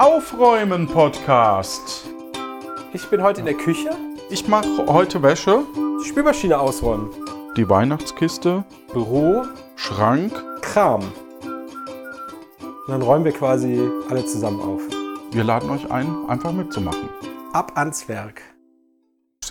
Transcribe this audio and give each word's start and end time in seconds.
Aufräumen 0.00 0.86
Podcast. 0.88 2.08
Ich 2.94 3.06
bin 3.10 3.22
heute 3.22 3.40
in 3.40 3.44
der 3.44 3.54
Küche. 3.54 3.90
Ich 4.30 4.48
mache 4.48 4.86
heute 4.86 5.22
Wäsche, 5.22 5.62
Die 6.02 6.08
Spülmaschine 6.08 6.58
ausräumen. 6.58 7.10
die 7.54 7.68
Weihnachtskiste, 7.68 8.64
Büro, 8.94 9.42
Schrank. 9.76 10.32
Kram. 10.62 11.02
Und 12.62 12.88
dann 12.88 13.02
räumen 13.02 13.26
wir 13.26 13.32
quasi 13.32 13.78
alle 14.08 14.24
zusammen 14.24 14.62
auf. 14.62 14.80
Wir 15.32 15.44
laden 15.44 15.68
euch 15.68 15.90
ein, 15.90 16.08
einfach 16.28 16.52
mitzumachen. 16.52 17.10
Ab 17.52 17.72
ans 17.74 18.08
Werk. 18.08 18.40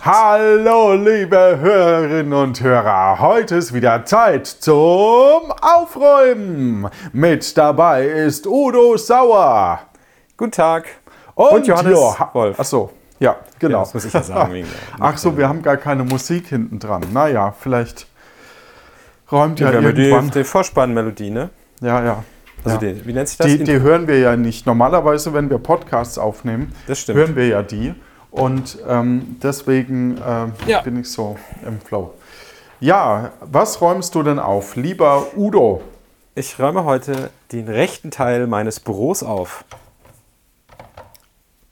Hallo, 0.02 0.94
liebe 0.94 1.58
Hörerinnen 1.60 2.32
und 2.32 2.60
Hörer. 2.60 3.20
Heute 3.20 3.54
ist 3.54 3.72
wieder 3.72 4.04
Zeit 4.04 4.48
zum 4.48 5.52
Aufräumen. 5.62 6.88
Mit 7.12 7.56
dabei 7.56 8.04
ist 8.08 8.48
Udo 8.48 8.96
Sauer. 8.96 9.89
Guten 10.40 10.52
Tag. 10.52 10.86
Und, 11.34 11.66
Johannes 11.66 11.92
Joha- 11.98 12.32
Wolf. 12.32 12.56
Ach 12.58 12.64
so, 12.64 12.88
ja, 13.18 13.36
genau. 13.58 13.74
Ja, 13.74 13.84
das 13.84 13.92
muss 13.92 14.06
ich 14.06 14.12
ja 14.14 14.22
sagen. 14.22 14.54
Wegen 14.54 14.66
Ach 14.98 15.18
so, 15.18 15.36
wir 15.36 15.46
haben 15.46 15.60
gar 15.60 15.76
keine 15.76 16.02
Musik 16.02 16.46
hinten 16.48 16.78
dran. 16.78 17.02
Naja, 17.12 17.52
vielleicht 17.60 18.06
räumt 19.30 19.60
ja 19.60 19.70
ja 19.70 19.80
irgendwann. 19.82 20.30
die, 20.30 20.38
die 20.38 20.44
Vorspannmelodie, 20.44 21.28
ne? 21.28 21.50
ja, 21.82 22.02
ja. 22.02 22.24
Also 22.64 22.78
ja. 22.86 22.92
die, 22.94 23.06
wie 23.06 23.12
nennt 23.12 23.28
sich 23.28 23.36
das? 23.36 23.48
Die, 23.48 23.62
die 23.64 23.80
hören 23.80 24.06
wir 24.08 24.18
ja 24.18 24.34
nicht. 24.34 24.64
Normalerweise, 24.64 25.34
wenn 25.34 25.50
wir 25.50 25.58
Podcasts 25.58 26.16
aufnehmen, 26.16 26.74
Das 26.86 27.00
stimmt. 27.00 27.18
hören 27.18 27.36
wir 27.36 27.46
ja 27.46 27.62
die. 27.62 27.94
Und 28.30 28.78
ähm, 28.88 29.36
deswegen 29.42 30.16
ähm, 30.26 30.52
Ja. 30.66 30.80
bin 30.80 30.98
ich 31.00 31.10
so 31.12 31.36
im 31.66 31.82
Flow. 31.82 32.14
Ja, 32.80 33.32
was 33.42 33.82
räumst 33.82 34.14
du 34.14 34.22
denn 34.22 34.38
auf, 34.38 34.76
lieber 34.76 35.26
Udo? 35.36 35.82
Ich 36.34 36.58
räume 36.58 36.84
heute 36.84 37.28
den 37.52 37.68
rechten 37.68 38.10
Teil 38.10 38.46
meines 38.46 38.80
Büros 38.80 39.22
auf. 39.22 39.66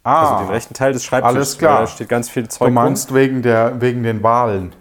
Ah, 0.09 0.23
Also 0.35 0.45
den 0.45 0.52
rechten 0.52 0.74
Teil 0.74 0.93
des 0.93 1.05
Schreibtisches. 1.05 1.37
alles 1.37 1.59
klar. 1.59 1.80
Da 1.80 1.87
steht 1.87 2.09
ganz 2.09 2.29
viel 2.30 2.49
Zeug 2.49 2.69
du 2.69 2.73
meinst 2.74 3.13
wegen, 3.15 3.43
der, 3.43 3.80
wegen 3.80 4.02
den 4.02 4.23
Wahlen. 4.23 4.73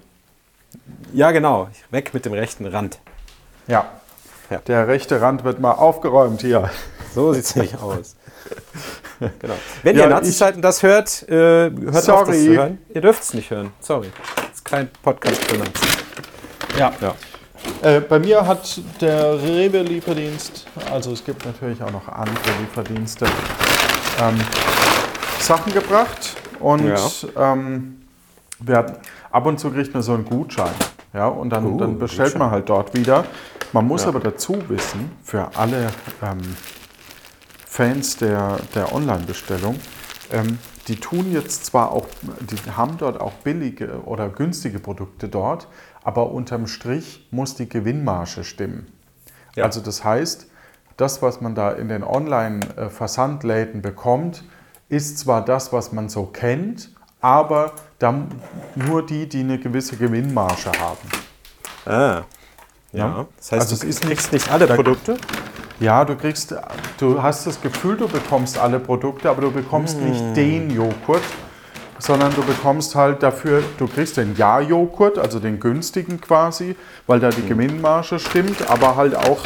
Ja, 1.13 1.31
genau. 1.31 1.69
Weg 1.91 2.13
mit 2.13 2.25
dem 2.25 2.33
rechten 2.33 2.65
Rand. 2.65 2.99
Ja. 3.67 3.85
Ja. 4.49 4.59
Der 4.67 4.87
rechte 4.87 5.19
Rand 5.21 5.43
wird 5.43 5.59
mal 5.59 5.71
aufgeräumt 5.73 6.41
hier. 6.41 6.69
So 7.13 7.33
sieht 7.33 7.43
es 7.45 7.55
nämlich 7.55 7.77
aus. 7.81 8.15
Genau. 9.19 9.55
Wenn 9.83 9.97
Ja, 9.97 10.03
ihr 10.03 10.09
Nazi-Zeiten 10.09 10.61
das 10.61 10.83
hört, 10.83 11.27
äh, 11.27 11.33
hört 11.71 11.77
auf 11.87 11.93
das 11.93 12.05
Sorry. 12.05 12.45
zu 12.45 12.53
hören. 12.53 12.77
Ihr 12.93 13.01
dürft 13.01 13.23
es 13.23 13.33
nicht 13.33 13.49
hören. 13.49 13.71
Sorry. 13.79 14.09
Das 14.35 14.45
ist 14.55 14.65
kein 14.65 14.89
Podcast 15.01 15.43
für 15.45 15.57
Nazis. 15.57 15.87
Ja. 16.77 16.93
Ja. 17.01 17.15
Äh, 17.81 17.99
bei 18.01 18.19
mir 18.19 18.45
hat 18.45 18.79
der 19.01 19.41
Rewe-Lieferdienst, 19.41 20.67
also 20.91 21.11
es 21.11 21.25
gibt 21.25 21.45
natürlich 21.45 21.81
auch 21.81 21.91
noch 21.91 22.07
andere 22.07 22.37
Lieferdienste, 22.61 23.25
ähm, 24.21 24.39
Sachen 25.39 25.73
gebracht 25.73 26.35
und 26.59 26.85
Ja. 26.87 26.97
ähm, 27.53 28.01
wir 28.59 28.77
hatten, 28.77 28.97
ab 29.31 29.45
und 29.45 29.59
zu 29.59 29.69
kriegt 29.71 29.93
man 29.93 30.03
so 30.03 30.13
einen 30.13 30.25
Gutschein. 30.25 30.73
Ja, 31.13 31.27
und 31.27 31.49
dann, 31.51 31.65
Uh, 31.65 31.77
dann 31.77 31.99
bestellt 31.99 32.29
Gutschein. 32.29 32.39
man 32.39 32.51
halt 32.51 32.69
dort 32.69 32.93
wieder. 32.95 33.25
Man 33.73 33.85
muss 33.87 34.03
Ja. 34.03 34.09
aber 34.09 34.19
dazu 34.19 34.57
wissen, 34.67 35.11
für 35.23 35.49
alle 35.55 35.87
ähm, 36.21 36.39
Fans 37.65 38.17
der, 38.17 38.57
der 38.75 38.93
Online-Bestellung, 38.93 39.79
ähm, 40.31 40.57
die 40.87 40.95
tun 40.95 41.31
jetzt 41.31 41.65
zwar 41.65 41.91
auch, 41.91 42.07
die 42.39 42.57
haben 42.71 42.97
dort 42.97 43.19
auch 43.19 43.33
billige 43.33 44.01
oder 44.05 44.29
günstige 44.29 44.79
Produkte 44.79 45.27
dort, 45.27 45.67
aber 46.03 46.31
unterm 46.31 46.67
Strich 46.67 47.27
muss 47.31 47.55
die 47.55 47.67
Gewinnmarge 47.69 48.43
stimmen. 48.43 48.87
Ja. 49.55 49.65
Also 49.65 49.81
das 49.81 50.03
heißt, 50.03 50.47
das, 50.95 51.21
was 51.21 51.41
man 51.41 51.55
da 51.55 51.71
in 51.71 51.89
den 51.89 52.03
Online-Versandläden 52.03 53.81
bekommt, 53.81 54.43
ist 54.89 55.19
zwar 55.19 55.43
das, 55.43 55.73
was 55.73 55.91
man 55.91 56.09
so 56.09 56.25
kennt, 56.25 56.89
aber 57.19 57.73
dann 57.99 58.29
nur 58.75 59.05
die, 59.05 59.27
die 59.27 59.41
eine 59.41 59.57
gewisse 59.59 59.97
Gewinnmarge 59.97 60.71
haben. 60.79 61.09
Ah. 61.85 62.23
Ja. 62.93 63.05
Ja. 63.05 63.25
Das 63.37 63.51
heißt, 63.51 63.61
Also 63.61 63.75
du 63.75 63.81
es 63.87 63.95
ist 63.95 64.01
kriegst 64.01 64.31
nicht 64.31 64.49
alle 64.51 64.67
Produkte. 64.67 65.17
Ja, 65.79 66.05
du 66.05 66.15
kriegst, 66.15 66.55
du 66.97 67.21
hast 67.21 67.45
das 67.45 67.61
Gefühl, 67.61 67.97
du 67.97 68.07
bekommst 68.07 68.57
alle 68.57 68.79
Produkte, 68.79 69.29
aber 69.29 69.41
du 69.41 69.51
bekommst 69.51 69.99
nicht 69.99 70.35
den 70.35 70.71
Joghurt, 70.71 71.21
sondern 71.99 72.33
du 72.33 72.43
bekommst 72.43 72.95
halt 72.95 73.21
dafür, 73.21 73.61
du 73.77 73.87
kriegst 73.87 74.17
den 74.17 74.35
Ja-Joghurt, 74.35 75.19
also 75.19 75.39
den 75.39 75.59
günstigen 75.59 76.19
quasi, 76.19 76.75
weil 77.05 77.19
da 77.19 77.29
die 77.29 77.45
Gewinnmarge 77.45 78.17
stimmt, 78.19 78.67
aber 78.69 78.95
halt 78.95 79.15
auch 79.15 79.43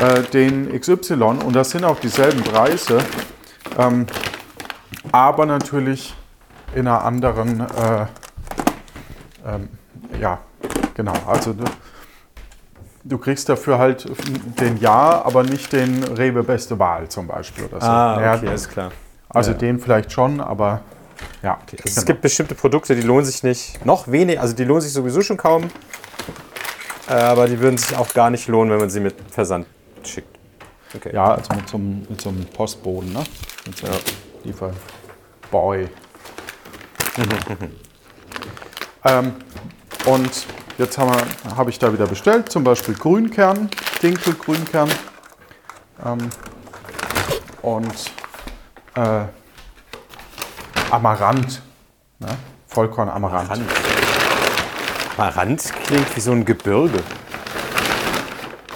äh, 0.00 0.22
den 0.32 0.72
XY 0.80 1.14
und 1.44 1.52
das 1.54 1.70
sind 1.70 1.84
auch 1.84 2.00
dieselben 2.00 2.42
Preise, 2.42 2.98
ähm, 3.78 4.06
aber 5.12 5.46
natürlich 5.46 6.14
in 6.74 6.86
einer 6.88 7.04
anderen, 7.04 7.60
äh, 7.60 8.06
ähm, 9.46 9.68
ja, 10.20 10.38
genau, 10.94 11.14
also 11.26 11.52
du, 11.52 11.64
Du 13.06 13.18
kriegst 13.18 13.50
dafür 13.50 13.78
halt 13.78 14.06
den 14.60 14.78
Ja, 14.78 15.20
aber 15.26 15.42
nicht 15.42 15.70
den 15.74 16.02
Rewe 16.04 16.42
Beste 16.42 16.78
Wahl 16.78 17.06
zum 17.10 17.26
Beispiel 17.26 17.64
oder 17.64 17.78
so. 17.78 17.86
Ah, 17.86 18.18
Ja, 18.18 18.34
okay, 18.36 18.48
alles 18.48 18.66
klar. 18.66 18.92
also 19.28 19.50
Ja. 19.50 19.58
den 19.58 19.78
vielleicht 19.78 20.10
schon, 20.10 20.40
aber 20.40 20.80
ja. 21.42 21.58
Also 21.60 21.76
Es 21.84 21.94
genau. 21.96 22.06
gibt 22.06 22.22
bestimmte 22.22 22.54
Produkte, 22.54 22.96
die 22.96 23.02
lohnen 23.02 23.26
sich 23.26 23.42
nicht. 23.42 23.84
Noch 23.84 24.08
wenig, 24.10 24.40
also 24.40 24.54
die 24.56 24.64
lohnen 24.64 24.80
sich 24.80 24.92
sowieso 24.94 25.20
schon 25.20 25.36
kaum. 25.36 25.64
Äh, 27.06 27.12
Aber 27.12 27.46
die 27.46 27.60
würden 27.60 27.76
sich 27.76 27.94
auch 27.94 28.08
gar 28.14 28.30
nicht 28.30 28.48
lohnen, 28.48 28.72
wenn 28.72 28.78
man 28.80 28.88
sie 28.88 29.00
mit 29.00 29.14
Versand 29.30 29.66
schickt. 30.02 30.38
Okay. 30.96 31.10
Ja, 31.12 31.34
also 31.34 31.52
mit 31.54 31.68
so 31.68 31.76
einem, 31.76 32.06
mit 32.08 32.18
so 32.22 32.30
einem 32.30 32.46
Postboden, 32.46 33.12
ne? 33.12 33.22
So 33.76 33.86
einem 34.44 34.52
Lieferboy. 34.52 35.88
ähm, 39.04 39.34
und 40.06 40.46
jetzt 40.78 40.98
habe 40.98 41.16
hab 41.56 41.68
ich 41.68 41.78
da 41.78 41.92
wieder 41.92 42.06
bestellt, 42.06 42.50
zum 42.50 42.64
Beispiel 42.64 42.94
Grünkern, 42.94 43.70
Dinkelgrünkern. 44.02 44.90
Ähm, 46.04 46.30
und 47.62 48.12
äh, 48.94 49.24
Amaranth. 50.90 51.62
Ne? 52.18 52.28
Vollkorn 52.66 53.08
Amaranth. 53.08 53.50
Amaranth. 53.50 53.70
Amaranth 55.16 55.72
klingt 55.84 56.16
wie 56.16 56.20
so 56.20 56.32
ein 56.32 56.44
Gebirge. 56.44 57.00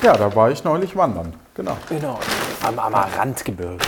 Ja, 0.02 0.16
da 0.16 0.34
war 0.34 0.50
ich 0.50 0.62
neulich 0.62 0.96
wandern. 0.96 1.34
Genau. 1.54 1.76
Genau. 1.88 2.20
Am 2.62 2.78
Amaranthgebirge. 2.78 3.84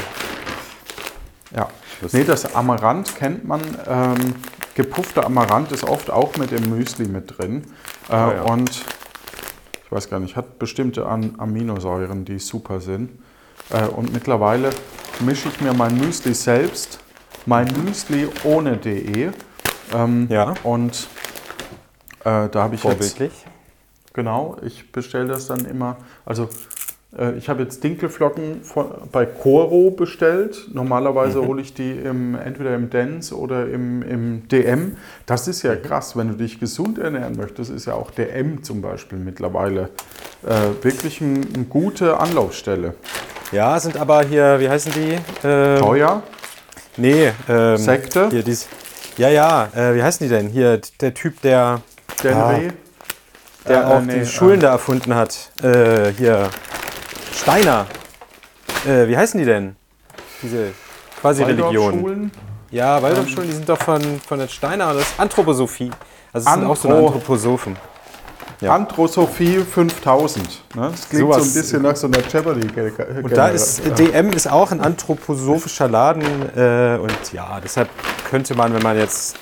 Ja. 1.54 1.68
Nee, 2.12 2.24
das 2.24 2.54
Amaranth 2.54 3.16
kennt 3.16 3.44
man. 3.44 3.60
Ähm, 3.86 4.34
gepuffter 4.74 5.26
Amaranth 5.26 5.72
ist 5.72 5.84
oft 5.84 6.10
auch 6.10 6.36
mit 6.36 6.52
im 6.52 6.70
Müsli 6.70 7.06
mit 7.08 7.38
drin. 7.38 7.64
Äh, 8.08 8.12
ja. 8.12 8.42
Und 8.42 8.70
ich 8.70 9.92
weiß 9.92 10.08
gar 10.08 10.20
nicht, 10.20 10.36
hat 10.36 10.58
bestimmte 10.58 11.06
An 11.06 11.34
Aminosäuren, 11.38 12.24
die 12.24 12.38
super 12.38 12.80
sind. 12.80 13.10
Äh, 13.70 13.84
und 13.86 14.12
mittlerweile 14.12 14.70
mische 15.20 15.48
ich 15.48 15.60
mir 15.60 15.72
mein 15.74 15.96
Müsli 15.98 16.34
selbst. 16.34 17.00
Mein 17.46 17.66
Müsli 17.84 18.28
ohne 18.44 18.76
DE. 18.76 19.32
Ähm, 19.92 20.28
Ja. 20.30 20.54
Und 20.62 21.08
äh, 22.24 22.48
da 22.48 22.62
habe 22.62 22.74
ich 22.76 22.84
jetzt. 22.84 23.20
Genau, 24.12 24.56
ich 24.62 24.90
bestelle 24.90 25.26
das 25.28 25.46
dann 25.46 25.64
immer. 25.64 25.96
Also 26.26 26.48
ich 27.36 27.48
habe 27.48 27.64
jetzt 27.64 27.82
Dinkelflocken 27.82 28.62
von, 28.62 28.86
bei 29.10 29.26
Coro 29.26 29.90
bestellt. 29.90 30.68
Normalerweise 30.72 31.44
hole 31.44 31.60
ich 31.60 31.74
die 31.74 31.90
im, 31.90 32.36
entweder 32.36 32.74
im 32.76 32.88
Dance 32.88 33.36
oder 33.36 33.68
im, 33.68 34.02
im 34.02 34.48
DM. 34.48 34.96
Das 35.26 35.48
ist 35.48 35.62
ja 35.62 35.74
krass, 35.74 36.16
wenn 36.16 36.28
du 36.28 36.34
dich 36.34 36.60
gesund 36.60 36.98
ernähren 36.98 37.36
möchtest, 37.36 37.72
ist 37.72 37.86
ja 37.86 37.94
auch 37.94 38.12
DM 38.12 38.62
zum 38.62 38.80
Beispiel 38.80 39.18
mittlerweile 39.18 39.90
äh, 40.46 40.84
wirklich 40.84 41.20
ein, 41.20 41.44
eine 41.52 41.64
gute 41.64 42.20
Anlaufstelle. 42.20 42.94
Ja, 43.50 43.80
sind 43.80 43.96
aber 43.96 44.22
hier, 44.22 44.60
wie 44.60 44.68
heißen 44.68 44.92
die? 44.92 45.18
Ähm, 45.42 45.80
Teuer, 45.80 46.22
Nee, 46.96 47.32
ähm, 47.48 47.76
Sekte? 47.76 48.28
Hier, 48.30 48.42
dies, 48.42 48.68
ja, 49.16 49.28
ja, 49.28 49.68
äh, 49.74 49.94
wie 49.94 50.02
heißen 50.02 50.26
die 50.26 50.34
denn? 50.34 50.48
Hier, 50.48 50.80
der 51.00 51.14
Typ, 51.14 51.40
der, 51.40 51.80
Denry, 52.22 52.72
der 53.66 53.80
Äh, 53.80 53.84
auch 53.84 54.00
nee, 54.02 54.20
die 54.20 54.26
Schulen 54.26 54.58
äh, 54.58 54.62
da 54.62 54.72
erfunden 54.72 55.14
hat. 55.14 55.50
Äh, 55.62 56.12
hier, 56.12 56.50
Steiner. 57.40 57.86
Äh, 58.86 59.08
wie 59.08 59.16
heißen 59.16 59.38
die 59.38 59.46
denn? 59.46 59.76
Diese 60.42 60.72
quasi. 61.20 61.42
Waldorfschulen. 61.42 62.30
Ja, 62.70 63.02
Waldorfschulen, 63.02 63.48
die 63.48 63.54
sind 63.56 63.68
doch 63.68 63.80
von, 63.82 64.20
von 64.26 64.38
der 64.38 64.48
Steiner, 64.48 64.92
das 64.94 65.02
ist 65.02 65.18
Anthroposophie. 65.20 65.90
Also 66.32 66.48
es 66.48 66.54
sind 66.54 66.64
auch 66.66 66.76
so 66.76 66.88
eine 66.88 66.98
Anthro- 66.98 67.06
Anthroposophen. 67.06 67.76
Ja. 68.60 68.74
Anthrosophie 68.74 69.58
5000. 69.60 70.62
Ne? 70.74 70.90
Das 70.90 71.08
klingt 71.08 71.22
Sowas- 71.24 71.44
so 71.44 71.50
ein 71.50 71.62
bisschen 71.62 71.82
nach 71.82 71.96
so 71.96 72.06
einer 72.08 72.18
jeopardy 72.30 72.68
Und 73.22 73.34
da 73.34 73.48
ist 73.48 73.82
DM 73.98 74.30
ist 74.32 74.50
auch 74.50 74.70
ein 74.70 74.80
anthroposophischer 74.82 75.88
Laden 75.88 76.22
äh, 76.56 76.98
und 77.00 77.32
ja, 77.32 77.58
deshalb 77.64 77.88
könnte 78.28 78.54
man, 78.54 78.74
wenn 78.74 78.82
man 78.82 78.98
jetzt 78.98 79.36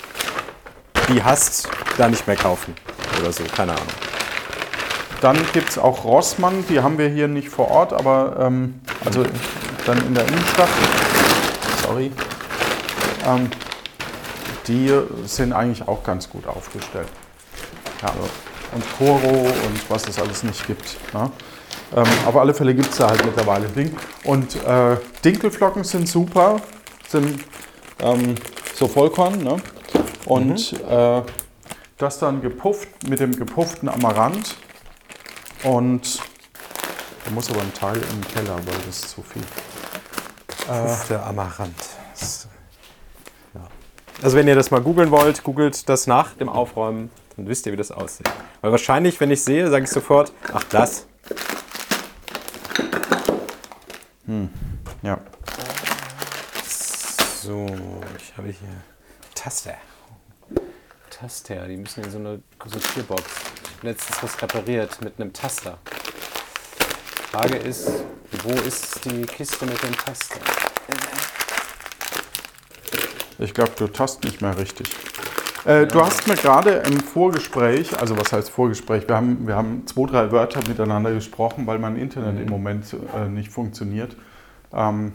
die 1.09 1.21
hasst, 1.23 1.69
da 1.97 2.09
nicht 2.09 2.27
mehr 2.29 2.37
kaufen 2.37 2.75
oder 3.21 3.33
so, 3.33 3.43
keine 3.57 3.73
Ahnung. 3.73 3.87
Dann 5.21 5.37
gibt 5.53 5.71
es 5.71 5.79
auch 5.79 6.05
Rossmann, 6.05 6.65
die 6.69 6.81
haben 6.81 6.97
wir 6.99 7.09
hier 7.09 7.27
nicht 7.27 7.49
vor 7.49 7.71
Ort, 7.71 7.93
aber 7.93 8.37
ähm, 8.41 8.81
also 9.05 9.25
dann 9.87 9.99
in 10.07 10.15
der 10.15 10.27
Innenstadt. 10.27 10.69
sorry. 11.85 12.13
Ähm, 13.27 13.51
die 14.69 14.93
sind 15.25 15.53
eigentlich 15.53 15.89
auch 15.89 16.05
ganz 16.05 16.29
gut 16.29 16.47
aufgestellt. 16.47 17.09
Ja. 18.03 18.13
Und 18.75 18.85
Koro 18.99 19.47
und 19.47 19.91
was 19.91 20.07
es 20.07 20.21
alles 20.21 20.43
nicht 20.43 20.67
gibt. 20.67 20.99
Ne? 21.15 21.31
Ähm, 21.97 22.07
auf 22.27 22.37
alle 22.37 22.53
Fälle 22.53 22.75
gibt 22.75 22.91
es 22.91 22.99
da 22.99 23.09
halt 23.09 23.25
mittlerweile 23.25 23.67
Ding. 23.69 23.97
Und 24.25 24.63
äh, 24.65 24.97
Dinkelflocken 25.25 25.85
sind 25.85 26.07
super, 26.07 26.61
sind 27.09 27.45
ähm, 28.01 28.35
so 28.75 28.87
Vollkorn. 28.87 29.43
Ne? 29.43 29.57
Und 30.27 30.75
äh, 30.83 31.23
das 31.97 32.19
dann 32.19 32.43
gepufft 32.43 33.09
mit 33.09 33.21
dem 33.21 33.35
gepufften 33.35 33.89
Amaranth. 33.89 34.57
Und 35.65 36.21
da 37.25 37.31
muss 37.31 37.51
aber 37.51 37.61
ein 37.61 37.75
Teil 37.75 37.97
im 37.97 38.21
Keller, 38.29 38.57
weil 38.57 38.77
das 38.87 39.01
ist 39.01 39.11
zu 39.11 39.23
viel. 39.23 39.43
Der 41.09 41.25
Amaranth. 41.27 41.75
Das- 42.19 42.49
Ja. 43.55 43.61
Also 44.23 44.37
wenn 44.37 44.47
ihr 44.49 44.55
das 44.55 44.71
mal 44.71 44.81
googeln 44.81 45.11
wollt, 45.11 45.43
googelt 45.43 45.89
das 45.89 46.07
nach 46.07 46.35
dem 46.35 46.49
Aufräumen, 46.49 47.11
dann 47.37 47.49
wisst 47.49 47.67
ihr, 47.67 47.73
wie 47.73 47.77
das 47.77 47.91
aussieht. 47.91 48.29
Weil 48.61 48.71
wahrscheinlich, 48.73 49.19
wenn 49.21 49.31
ich 49.31 49.43
sehe, 49.43 49.71
sage 49.71 49.85
ich 49.85 49.91
sofort, 49.91 50.33
ach 50.53 50.65
das. 50.65 51.07
Ja. 55.03 55.19
So, 57.43 57.67
ich 58.19 58.37
habe 58.37 58.49
hier 58.49 58.69
Taster. 59.35 59.75
Taster, 61.09 61.67
die 61.67 61.77
müssen 61.77 62.05
in 62.05 62.11
so 62.11 62.19
eine 62.19 62.43
Sortierbox. 62.67 63.23
Letztens 63.83 64.23
was 64.23 64.43
repariert 64.43 64.99
mit 65.05 65.21
einem 65.21 65.33
Taster. 65.33 65.79
Frage 67.31 67.57
ist, 67.59 67.89
wo 68.43 68.51
ist 68.67 69.05
die 69.05 69.23
Kiste 69.23 69.67
mit 69.67 69.81
dem 69.83 69.97
Taster? 69.97 70.35
Ich 73.39 73.55
glaube, 73.55 73.71
du 73.77 73.87
tast 73.87 74.25
nicht 74.25 74.43
mehr 74.43 74.59
richtig. 74.59 74.91
Äh, 75.65 75.87
Du 75.87 76.05
hast 76.05 76.27
mir 76.27 76.35
gerade 76.35 76.71
im 76.71 76.99
Vorgespräch, 76.99 77.97
also 78.01 78.19
was 78.19 78.33
heißt 78.33 78.51
Vorgespräch, 78.51 79.07
wir 79.07 79.15
haben, 79.15 79.47
wir 79.47 79.55
haben 79.55 79.87
zwei, 79.87 80.07
drei 80.07 80.33
Wörter 80.33 80.61
miteinander 80.67 81.13
gesprochen, 81.13 81.65
weil 81.69 81.79
mein 81.79 81.97
Internet 81.97 82.41
im 82.41 82.51
Moment 82.51 82.85
äh, 83.15 83.29
nicht 83.29 83.53
funktioniert. 83.53 84.17
Ähm, 84.73 85.13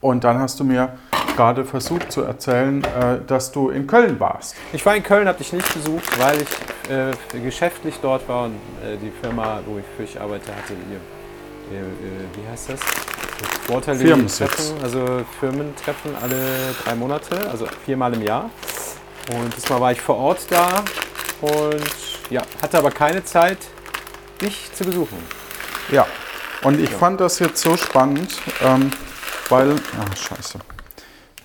und 0.00 0.22
dann 0.22 0.38
hast 0.38 0.60
du 0.60 0.64
mir 0.64 0.96
gerade 1.34 1.64
versucht 1.64 2.12
zu 2.12 2.22
erzählen, 2.22 2.84
äh, 2.84 3.18
dass 3.26 3.50
du 3.50 3.70
in 3.70 3.88
Köln 3.88 4.20
warst. 4.20 4.54
Ich 4.72 4.86
war 4.86 4.94
in 4.94 5.02
Köln, 5.02 5.26
habe 5.26 5.38
dich 5.38 5.52
nicht 5.52 5.74
besucht, 5.74 6.16
weil 6.20 6.42
ich 6.42 6.48
äh, 6.90 7.38
geschäftlich 7.40 7.96
dort 8.02 8.28
war 8.28 8.44
und 8.44 8.54
äh, 8.84 8.96
die 8.96 9.12
Firma, 9.22 9.60
wo 9.66 9.78
ich 9.78 9.84
für 9.96 10.04
ich 10.04 10.20
arbeite, 10.20 10.54
hatte 10.54 10.72
ihr, 10.72 11.76
ihr 11.76 11.80
äh, 11.80 12.42
wie 12.42 12.48
heißt 12.50 12.70
das? 12.70 12.80
Quarterly. 13.66 14.26
Treffen, 14.26 14.82
also 14.82 15.24
Firmentreffen 15.40 16.16
alle 16.22 16.38
drei 16.84 16.94
Monate, 16.94 17.50
also 17.50 17.66
viermal 17.84 18.14
im 18.14 18.22
Jahr. 18.22 18.50
Und 19.32 19.56
diesmal 19.56 19.80
war 19.80 19.92
ich 19.92 20.00
vor 20.00 20.16
Ort 20.16 20.46
da 20.50 20.84
und 21.40 21.82
ja, 22.30 22.42
hatte 22.62 22.78
aber 22.78 22.90
keine 22.90 23.24
Zeit, 23.24 23.58
dich 24.40 24.70
zu 24.72 24.84
besuchen. 24.84 25.18
Ja. 25.90 26.06
Und 26.62 26.80
ich 26.80 26.90
fand 26.90 27.20
das 27.20 27.38
jetzt 27.38 27.60
so 27.60 27.76
spannend, 27.76 28.40
ähm, 28.62 28.90
weil. 29.48 29.72
Ah, 29.72 30.16
scheiße. 30.16 30.58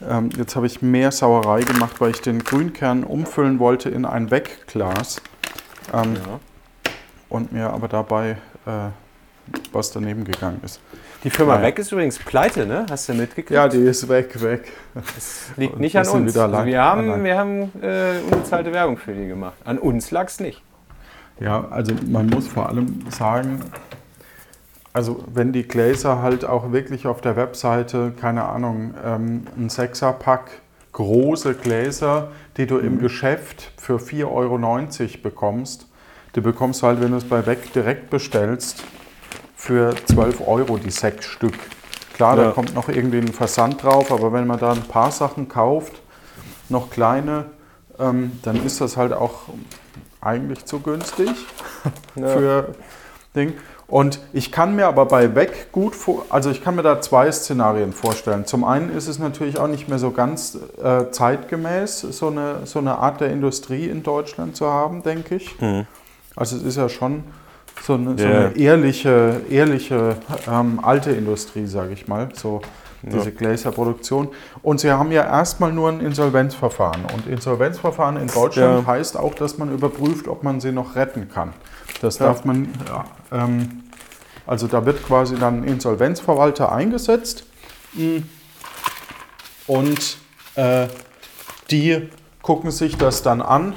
Ähm, 0.08 0.30
jetzt 0.36 0.56
habe 0.56 0.66
ich 0.66 0.82
mehr 0.82 1.12
Sauerei 1.12 1.62
gemacht, 1.62 2.00
weil 2.00 2.12
ich 2.12 2.22
den 2.22 2.44
Grünkern 2.44 3.04
umfüllen 3.04 3.60
wollte 3.60 3.90
in 3.90 4.06
ein 4.06 4.32
Wegglas. 4.32 5.22
Ähm, 5.94 6.16
Ja. 6.16 6.40
und 7.30 7.52
mir 7.52 7.70
aber 7.70 7.88
dabei 7.88 8.38
äh, 8.66 8.90
was 9.72 9.92
daneben 9.92 10.24
gegangen 10.24 10.62
ist. 10.64 10.80
Die 11.24 11.30
Firma. 11.30 11.62
Weg 11.62 11.78
ist 11.78 11.92
übrigens 11.92 12.18
pleite, 12.20 12.66
ne? 12.66 12.86
Hast 12.90 13.10
du 13.10 13.14
mitgekriegt? 13.14 13.52
Ja, 13.52 13.68
die 13.68 13.78
ist 13.80 14.08
weg, 14.08 14.42
weg. 14.42 14.72
Liegt 15.58 15.74
und 15.74 15.80
nicht 15.82 15.94
wir 15.94 16.02
an 16.02 16.08
uns. 16.08 16.38
Also 16.38 16.66
wir 16.66 16.82
haben, 16.82 17.10
Allein. 17.10 17.24
wir 17.24 17.38
haben 17.38 17.72
äh, 17.82 18.20
unbezahlte 18.32 18.72
Werbung 18.74 18.98
für 18.98 19.14
die 19.14 19.28
gemacht. 19.28 19.54
An 19.66 19.78
uns 19.78 20.12
lag 20.12 20.28
es 20.28 20.40
nicht. 20.40 20.64
Ja, 21.40 21.68
also 21.70 21.94
man 22.08 22.28
muss 22.28 22.48
vor 22.48 22.70
allem 22.70 23.06
sagen, 23.10 23.62
also 24.94 25.24
wenn 25.34 25.52
die 25.54 25.68
Gläser 25.68 26.22
halt 26.22 26.46
auch 26.46 26.72
wirklich 26.72 27.08
auf 27.08 27.22
der 27.22 27.36
Webseite, 27.36 28.14
keine 28.20 28.44
Ahnung, 28.46 28.94
ähm, 29.04 29.48
ein 29.58 29.70
Sechserpack 29.70 30.61
große 30.92 31.56
Gläser, 31.56 32.32
die 32.58 32.68
du 32.68 32.78
im 32.78 33.00
Geschäft 33.00 33.72
für 33.78 33.98
4,90 33.98 34.26
Euro 34.32 34.58
bekommst, 35.24 35.88
die 36.36 36.42
bekommst 36.42 36.82
du 36.82 36.88
halt, 36.88 37.02
wenn 37.02 37.12
du 37.12 37.18
es 37.18 37.24
bei 37.24 37.46
Weg 37.46 37.74
direkt 37.74 38.10
bestellst, 38.10 38.84
für 39.56 39.94
12 40.06 40.42
Euro 40.48 40.78
die 40.78 40.90
sechs 40.92 41.26
Stück. 41.26 41.58
Klar, 42.16 42.36
da 42.36 42.44
Ja. 42.46 42.52
kommt 42.52 42.74
noch 42.74 42.90
irgendwie 42.90 43.20
ein 43.20 43.32
Versand 43.34 43.84
drauf, 43.84 44.12
aber 44.12 44.34
wenn 44.34 44.48
man 44.48 44.60
da 44.60 44.72
ein 44.72 44.82
paar 44.84 45.12
Sachen 45.12 45.48
kauft, 45.48 46.02
noch 46.70 46.90
kleine, 46.90 47.46
ähm, 48.00 48.40
dann 48.44 48.66
ist 48.66 48.82
das 48.82 48.98
halt 48.98 49.14
auch 49.14 49.42
eigentlich 50.20 50.66
zu 50.66 50.80
günstig 50.80 51.30
für 52.16 52.76
Ding. 53.36 53.54
Und 53.92 54.20
ich 54.32 54.52
kann 54.54 54.76
mir 54.76 54.88
aber 54.88 55.06
bei 55.06 55.36
Weg 55.36 55.72
gut 55.74 55.96
vor, 55.96 56.26
also 56.30 56.50
ich 56.50 56.64
kann 56.64 56.76
mir 56.76 56.82
da 56.82 57.02
zwei 57.02 57.30
Szenarien 57.32 57.92
vorstellen. 57.92 58.46
Zum 58.46 58.64
einen 58.64 58.90
ist 58.90 59.08
es 59.10 59.20
natürlich 59.20 59.60
auch 59.60 59.68
nicht 59.68 59.90
mehr 59.90 60.00
so 60.00 60.12
ganz 60.12 60.58
äh, 60.82 61.12
zeitgemäß, 61.12 62.00
so 62.00 62.28
eine, 62.28 62.62
so 62.66 62.80
eine 62.80 62.98
Art 62.98 63.20
der 63.20 63.30
Industrie 63.32 63.88
in 63.90 64.02
Deutschland 64.02 64.56
zu 64.56 64.68
haben, 64.68 65.04
denke 65.04 65.36
ich. 65.36 65.56
Also 66.38 66.56
es 66.56 66.64
ist 66.64 66.78
ja 66.78 66.88
schon 66.88 67.26
so 67.84 67.96
eine, 67.96 68.18
so 68.18 68.24
Ja. 68.24 68.30
eine 68.48 68.56
ehrliche, 68.58 69.42
ehrliche 69.50 70.16
ähm, 70.50 70.80
alte 70.82 71.12
Industrie, 71.12 71.66
sage 71.66 71.92
ich 71.92 72.08
mal, 72.08 72.30
so 72.34 72.62
diese 73.04 73.32
Gläserproduktion. 73.32 74.30
Und 74.62 74.80
sie 74.80 74.92
haben 74.92 75.12
ja 75.12 75.24
erstmal 75.24 75.72
nur 75.72 75.90
ein 75.90 76.00
Insolvenzverfahren. 76.02 77.06
Und 77.06 77.28
Insolvenzverfahren 77.28 78.18
in 78.18 78.28
Deutschland 78.28 78.86
Ja. 78.86 78.86
heißt 78.86 79.18
auch, 79.18 79.34
dass 79.34 79.58
man 79.58 79.74
überprüft, 79.74 80.28
ob 80.28 80.44
man 80.44 80.60
sie 80.60 80.72
noch 80.72 80.96
retten 80.96 81.30
kann. 81.30 81.54
Das 82.02 82.18
darf 82.18 82.46
man, 82.46 82.70
ja, 82.88 83.06
ähm, 83.32 83.84
also 84.46 84.68
da 84.68 84.86
wird 84.86 85.04
quasi 85.06 85.36
dann 85.38 85.62
ein 85.62 85.64
Insolvenzverwalter 85.66 86.72
eingesetzt 86.72 87.46
mm, 87.94 88.18
und 89.68 90.18
äh, 90.56 90.88
die 91.70 92.10
gucken 92.42 92.72
sich 92.72 92.98
das 92.98 93.22
dann 93.22 93.42
an 93.42 93.74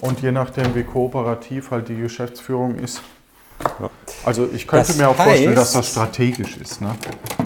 und 0.00 0.20
je 0.20 0.32
nachdem, 0.32 0.74
wie 0.74 0.84
kooperativ 0.84 1.70
halt 1.70 1.88
die 1.88 1.96
Geschäftsführung 1.96 2.76
ist. 2.76 3.02
Also 4.24 4.48
ich 4.54 4.66
könnte 4.66 4.88
Das 4.88 4.96
mir 4.98 5.08
auch 5.08 5.14
vorstellen, 5.16 5.54
dass 5.54 5.70
heißt- 5.74 5.78
das 5.78 5.90
strategisch 5.90 6.56
ist. 6.58 6.80
Ne? 6.80 6.90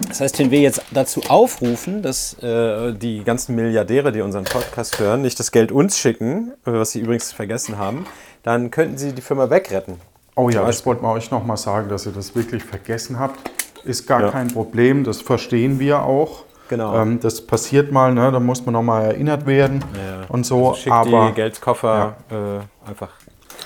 Das 0.09 0.19
heißt, 0.19 0.39
wenn 0.39 0.51
wir 0.51 0.59
jetzt 0.59 0.81
dazu 0.91 1.21
aufrufen, 1.29 2.01
dass 2.01 2.33
äh, 2.43 2.93
die 2.93 3.23
ganzen 3.23 3.55
Milliardäre, 3.55 4.11
die 4.11 4.21
unseren 4.21 4.43
Podcast 4.43 4.99
hören, 4.99 5.21
nicht 5.21 5.39
das 5.39 5.51
Geld 5.51 5.71
uns 5.71 5.97
schicken, 5.97 6.51
äh, 6.65 6.71
was 6.73 6.91
sie 6.91 6.99
übrigens 6.99 7.31
vergessen 7.31 7.77
haben, 7.77 8.05
dann 8.43 8.71
könnten 8.71 8.97
sie 8.97 9.13
die 9.13 9.21
Firma 9.21 9.49
wegretten. 9.49 9.95
Oh 10.35 10.49
ja, 10.49 10.65
das 10.65 10.85
wollten 10.85 11.03
wir 11.03 11.11
euch 11.11 11.31
nochmal 11.31 11.57
sagen, 11.57 11.87
dass 11.89 12.05
ihr 12.05 12.11
das 12.11 12.35
wirklich 12.35 12.63
vergessen 12.63 13.19
habt. 13.19 13.39
Ist 13.85 14.05
gar 14.05 14.21
Ja. 14.21 14.31
kein 14.31 14.49
Problem, 14.49 15.03
das 15.03 15.21
verstehen 15.21 15.79
wir 15.79 16.01
auch. 16.03 16.43
Genau. 16.67 16.97
Ähm, 16.99 17.19
das 17.21 17.45
passiert 17.45 17.91
mal, 17.91 18.13
ne? 18.13 18.31
da 18.31 18.39
muss 18.39 18.65
man 18.65 18.73
nochmal 18.73 19.05
erinnert 19.05 19.45
werden 19.45 19.83
Ja. 19.95 20.25
und 20.29 20.45
so. 20.45 20.69
Also 20.69 20.81
schickt 20.81 20.93
aber 20.95 21.27
die 21.29 21.35
Geldkoffer 21.35 22.15
äh, 22.31 22.89
einfach 22.89 23.09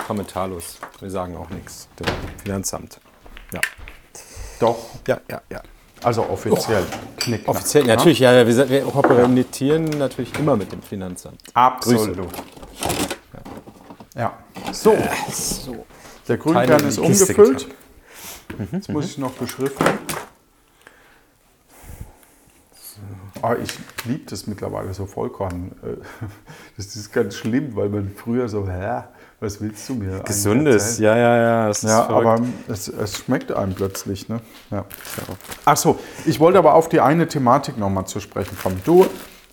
kommentarlos. 0.06 0.78
Wir 1.00 1.10
sagen 1.10 1.36
auch 1.36 1.50
nichts. 1.50 1.88
Dem 1.98 2.06
Finanzamt. 2.42 3.00
Ja. 3.52 3.60
doch, 4.60 4.76
Ja, 5.06 5.20
ja, 5.28 5.40
ja. 5.50 5.62
also 6.02 6.28
offiziell. 6.28 6.84
Knick, 7.16 7.46
Offiziell, 7.48 7.84
ne? 7.84 7.96
natürlich, 7.96 8.18
ja, 8.20 8.32
ja, 8.32 8.46
wir, 8.46 8.68
wir 8.68 8.82
kommunizieren 8.82 9.84
natürlich 9.84 10.38
immer 10.38 10.56
mit 10.56 10.72
dem 10.72 10.82
Finanzamt. 10.82 11.40
Absolut. 11.54 12.16
Ja. 14.14 14.32
So, 14.72 14.96
So. 15.32 15.86
der 16.28 16.36
Grünkern 16.38 16.86
ist 16.86 16.98
umgefüllt. 16.98 17.68
Mhm, 18.58 18.68
Jetzt 18.72 18.88
muss 18.88 19.04
ich 19.06 19.18
noch 19.18 19.32
beschriften. 19.32 19.84
Ah, 23.42 23.54
ich 23.62 23.72
liebe 24.04 24.28
das 24.28 24.46
mittlerweile 24.46 24.92
so 24.94 25.06
Vollkorn. 25.06 25.72
Äh, 25.82 25.96
Das 26.76 26.94
ist 26.96 27.12
ganz 27.12 27.36
schlimm, 27.36 27.74
weil 27.76 27.88
man 27.88 28.10
früher 28.14 28.48
so, 28.48 28.66
hä, 28.68 29.02
was 29.40 29.60
willst 29.60 29.88
du 29.88 29.94
mir? 29.94 30.20
Gesundes, 30.20 30.98
ja, 30.98 31.16
ja, 31.16 31.36
ja. 31.36 31.68
Das 31.68 31.82
Ja, 31.82 32.04
verrückt. 32.04 32.26
aber 32.26 32.42
es, 32.68 32.88
es 32.88 33.18
schmeckt 33.18 33.52
einem 33.52 33.74
plötzlich. 33.74 34.28
Ne? 34.28 34.40
Ja. 34.70 34.84
Ach 35.64 35.76
so, 35.76 35.98
ich 36.26 36.40
wollte 36.40 36.58
aber 36.58 36.74
auf 36.74 36.88
die 36.88 37.00
eine 37.00 37.26
Thematik 37.28 37.78
nochmal 37.78 38.06
zu 38.06 38.20
sprechen 38.20 38.56
kommen. 38.62 38.80
Du 38.84 39.06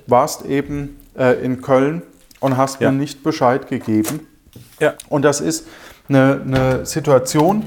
warst 0.08 0.46
eben 0.46 0.98
äh, 1.18 1.42
in 1.44 1.62
Köln 1.62 2.02
und 2.40 2.58
hast 2.58 2.82
Ja. 2.82 2.92
mir 2.92 2.98
nicht 2.98 3.24
Bescheid 3.24 3.68
gegeben. 3.68 4.28
Ja. 4.80 4.94
Und 5.10 5.24
das 5.24 5.40
ist 5.42 5.68
eine, 6.10 6.42
eine 6.46 6.86
Situation, 6.86 7.64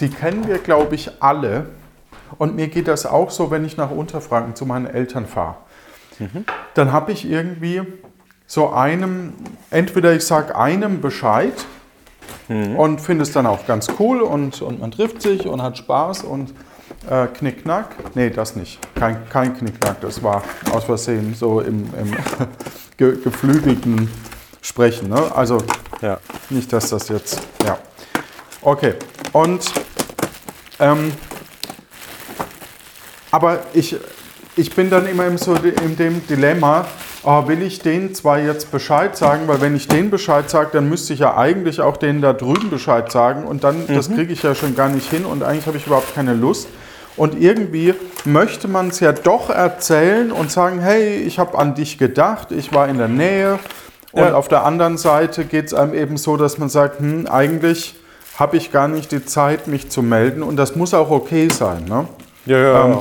die 0.00 0.08
kennen 0.08 0.46
wir, 0.46 0.58
glaube 0.58 0.94
ich, 0.94 1.10
alle. 1.22 1.66
Und 2.38 2.56
mir 2.56 2.68
geht 2.68 2.88
das 2.88 3.06
auch 3.06 3.30
so, 3.30 3.50
wenn 3.50 3.64
ich 3.64 3.76
nach 3.76 3.90
Unterfranken 3.90 4.54
zu 4.54 4.66
meinen 4.66 4.86
Eltern 4.86 5.26
fahre. 5.26 5.56
Dann 6.74 6.92
habe 6.92 7.12
ich 7.12 7.28
irgendwie 7.30 7.82
so 8.46 8.70
einem, 8.70 9.34
entweder 9.70 10.14
ich 10.14 10.24
sage 10.24 10.56
einem 10.56 11.00
Bescheid 11.00 11.52
und 12.48 13.00
finde 13.00 13.22
es 13.24 13.32
dann 13.32 13.46
auch 13.46 13.66
ganz 13.66 13.88
cool 13.98 14.20
und, 14.22 14.62
und 14.62 14.80
man 14.80 14.90
trifft 14.92 15.20
sich 15.22 15.46
und 15.46 15.62
hat 15.62 15.76
Spaß 15.78 16.22
und 16.24 16.52
Äh, 17.10 17.26
Knickknack? 17.26 17.94
Nee, 18.14 18.30
das 18.30 18.56
nicht. 18.56 18.78
Kein, 18.94 19.28
kein 19.28 19.56
Knickknack, 19.56 20.00
das 20.00 20.22
war 20.22 20.42
aus 20.72 20.84
Versehen 20.84 21.34
so 21.34 21.60
im, 21.60 21.84
im 22.00 22.16
ge 22.96 23.16
geflügelten 23.22 24.08
Sprechen. 24.60 25.10
Ne? 25.10 25.30
Also 25.34 25.58
Ja. 26.00 26.18
nicht, 26.50 26.72
dass 26.72 26.90
das 26.90 27.08
jetzt. 27.08 27.40
Ja. 27.64 27.78
Okay. 28.62 28.94
Und. 29.32 29.70
Ähm, 30.80 31.12
aber 33.36 33.58
ich, 33.74 33.94
ich 34.56 34.74
bin 34.74 34.88
dann 34.88 35.06
immer 35.06 35.26
in, 35.26 35.36
so 35.36 35.54
in 35.54 35.94
dem 35.96 36.26
Dilemma, 36.26 36.86
oh, 37.22 37.46
will 37.48 37.60
ich 37.60 37.80
denen 37.80 38.14
zwar 38.14 38.38
jetzt 38.38 38.72
Bescheid 38.72 39.14
sagen, 39.14 39.42
weil 39.46 39.60
wenn 39.60 39.76
ich 39.76 39.88
denen 39.88 40.08
Bescheid 40.08 40.48
sage, 40.48 40.70
dann 40.72 40.88
müsste 40.88 41.12
ich 41.12 41.18
ja 41.18 41.36
eigentlich 41.36 41.82
auch 41.82 41.98
denen 41.98 42.22
da 42.22 42.32
drüben 42.32 42.70
Bescheid 42.70 43.12
sagen 43.12 43.44
und 43.44 43.62
dann, 43.62 43.86
das 43.88 44.10
kriege 44.10 44.32
ich 44.32 44.42
ja 44.42 44.54
schon 44.54 44.74
gar 44.74 44.88
nicht 44.88 45.10
hin 45.10 45.26
und 45.26 45.42
eigentlich 45.42 45.66
habe 45.66 45.76
ich 45.76 45.86
überhaupt 45.86 46.14
keine 46.14 46.32
Lust. 46.32 46.66
Und 47.18 47.38
irgendwie 47.38 47.94
möchte 48.24 48.68
man 48.68 48.88
es 48.88 49.00
ja 49.00 49.12
doch 49.12 49.50
erzählen 49.50 50.32
und 50.32 50.50
sagen, 50.50 50.80
hey, 50.80 51.16
ich 51.16 51.38
habe 51.38 51.58
an 51.58 51.74
dich 51.74 51.98
gedacht, 51.98 52.52
ich 52.52 52.72
war 52.72 52.88
in 52.88 52.96
der 52.96 53.08
Nähe. 53.08 53.58
Und 54.12 54.22
Ja. 54.22 54.34
auf 54.34 54.48
der 54.48 54.64
anderen 54.64 54.96
Seite 54.96 55.44
geht 55.44 55.66
es 55.66 55.74
einem 55.74 55.92
eben 55.92 56.16
so, 56.16 56.38
dass 56.38 56.56
man 56.56 56.70
sagt, 56.70 57.00
hm, 57.00 57.26
eigentlich 57.26 57.96
habe 58.38 58.56
ich 58.56 58.72
gar 58.72 58.88
nicht 58.88 59.12
die 59.12 59.24
Zeit, 59.24 59.66
mich 59.66 59.90
zu 59.90 60.02
melden. 60.02 60.42
Und 60.42 60.56
das 60.56 60.74
muss 60.76 60.94
auch 60.94 61.10
okay 61.10 61.48
sein. 61.50 61.84
Ne? 61.86 62.06
Ja, 62.44 62.58
ja. 62.58 62.84
Ähm, 62.84 62.98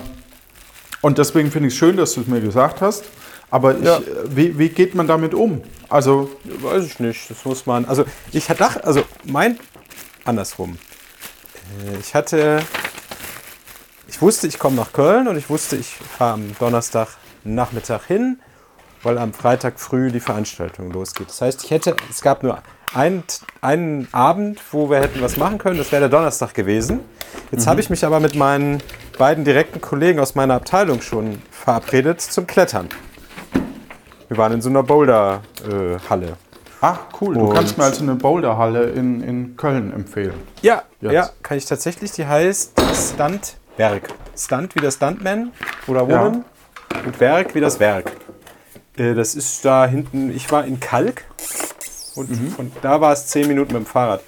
Und 1.05 1.19
deswegen 1.19 1.51
finde 1.51 1.67
ich 1.67 1.75
es 1.75 1.77
schön, 1.77 1.97
dass 1.97 2.15
du 2.15 2.21
es 2.21 2.27
mir 2.27 2.41
gesagt 2.41 2.81
hast. 2.81 3.03
Aber 3.51 3.77
Ja. 3.77 3.97
äh, 3.97 4.01
wie, 4.25 4.57
wie 4.57 4.69
geht 4.69 4.95
man 4.95 5.05
damit 5.05 5.35
um? 5.35 5.61
Also, 5.87 6.31
Weiß 6.43 6.83
ich 6.83 6.99
nicht, 6.99 7.29
das 7.29 7.45
muss 7.45 7.67
man. 7.67 7.85
Also 7.85 8.05
ich 8.31 8.47
dachte, 8.47 8.83
also 8.83 9.03
mein 9.23 9.59
andersrum. 10.23 10.79
Äh, 11.93 11.99
Ich 11.99 12.15
hatte, 12.15 12.63
ich 14.07 14.19
wusste, 14.19 14.47
ich 14.47 14.57
komme 14.57 14.77
nach 14.77 14.93
Köln 14.93 15.27
und 15.27 15.37
ich 15.37 15.47
wusste, 15.47 15.75
ich 15.75 15.89
fahre 16.17 16.33
am 16.33 16.55
Donnerstag 16.57 17.09
Nachmittag 17.43 18.05
hin, 18.07 18.39
weil 19.03 19.19
am 19.19 19.31
Freitag 19.31 19.79
früh 19.79 20.09
die 20.09 20.19
Veranstaltung 20.19 20.89
losgeht. 20.91 21.29
Das 21.29 21.39
heißt, 21.39 21.63
ich 21.65 21.69
hätte, 21.69 21.95
es 22.09 22.21
gab 22.21 22.41
nur 22.41 22.63
einen, 22.95 23.23
einen 23.61 24.07
Abend, 24.11 24.59
wo 24.71 24.89
wir 24.89 25.01
hätten 25.01 25.21
was 25.21 25.37
machen 25.37 25.59
können. 25.59 25.77
Das 25.77 25.91
wäre 25.91 25.99
der 25.99 26.09
Donnerstag 26.09 26.55
gewesen. 26.55 27.01
Jetzt 27.51 27.67
habe 27.67 27.79
ich 27.79 27.91
mich 27.91 28.03
aber 28.03 28.19
mit 28.19 28.33
meinen 28.33 28.81
beiden 29.17 29.43
direkten 29.45 29.81
Kollegen 29.81 30.19
aus 30.19 30.35
meiner 30.35 30.55
Abteilung 30.55 31.01
schon 31.01 31.41
verabredet 31.51 32.21
zum 32.21 32.47
Klettern. 32.47 32.89
Wir 34.27 34.37
waren 34.37 34.53
in 34.53 34.61
so 34.61 34.69
einer 34.69 34.83
Boulder-Halle. 34.83 36.33
ach 36.81 36.99
cool, 37.21 37.35
du 37.35 37.41
Und- 37.47 37.53
kannst 37.55 37.77
mir 37.77 37.83
also 37.85 38.03
eine 38.03 38.15
Boulderhalle 38.15 38.89
in, 38.89 39.21
in 39.21 39.55
Köln 39.57 39.91
empfehlen. 39.93 40.33
Ja, 40.61 40.83
Jetzt. 41.01 41.13
ja, 41.13 41.29
kann 41.41 41.57
ich 41.57 41.65
tatsächlich. 41.65 42.11
Die 42.11 42.25
heißt 42.25 42.73
Stuntwerk. 43.13 44.09
Stunt 44.37 44.75
wie 44.75 44.79
der 44.81 44.91
Stuntman 44.91 45.51
oder 45.87 46.01
Ja. 46.01 46.07
Woman 46.25 46.45
und 47.05 47.19
Werk 47.19 47.55
wie 47.55 47.61
das 47.61 47.79
Werk. 47.79 48.11
Äh, 48.97 49.13
Das 49.13 49.35
ist 49.35 49.63
da 49.65 49.85
hinten, 49.87 50.29
ich 50.35 50.51
war 50.51 50.65
in 50.65 50.79
Kalk 50.79 51.23
und 52.15 52.29
Mhm. 52.29 52.49
von 52.51 52.71
da 52.81 52.99
war 53.01 53.13
es 53.13 53.27
zehn 53.27 53.47
Minuten 53.47 53.73
mit 53.73 53.83
dem 53.83 53.85
Fahrrad. 53.85 54.21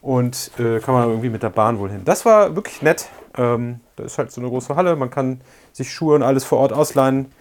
Und 0.00 0.50
äh, 0.58 0.80
kann 0.80 0.94
man 0.94 1.08
irgendwie 1.08 1.28
mit 1.30 1.42
der 1.44 1.50
Bahn 1.50 1.78
wohl 1.78 1.90
hin. 1.90 2.02
Das 2.04 2.24
war 2.24 2.56
wirklich 2.56 2.82
nett. 2.82 3.06
Ähm, 3.36 3.80
da 3.96 4.04
ist 4.04 4.18
halt 4.18 4.30
so 4.32 4.40
eine 4.40 4.50
große 4.50 4.74
Halle, 4.76 4.96
man 4.96 5.10
kann 5.10 5.40
sich 5.72 5.92
Schuhe 5.92 6.14
und 6.14 6.22
alles 6.22 6.44
vor 6.44 6.58
Ort 6.58 6.72
ausleihen. 6.72 7.32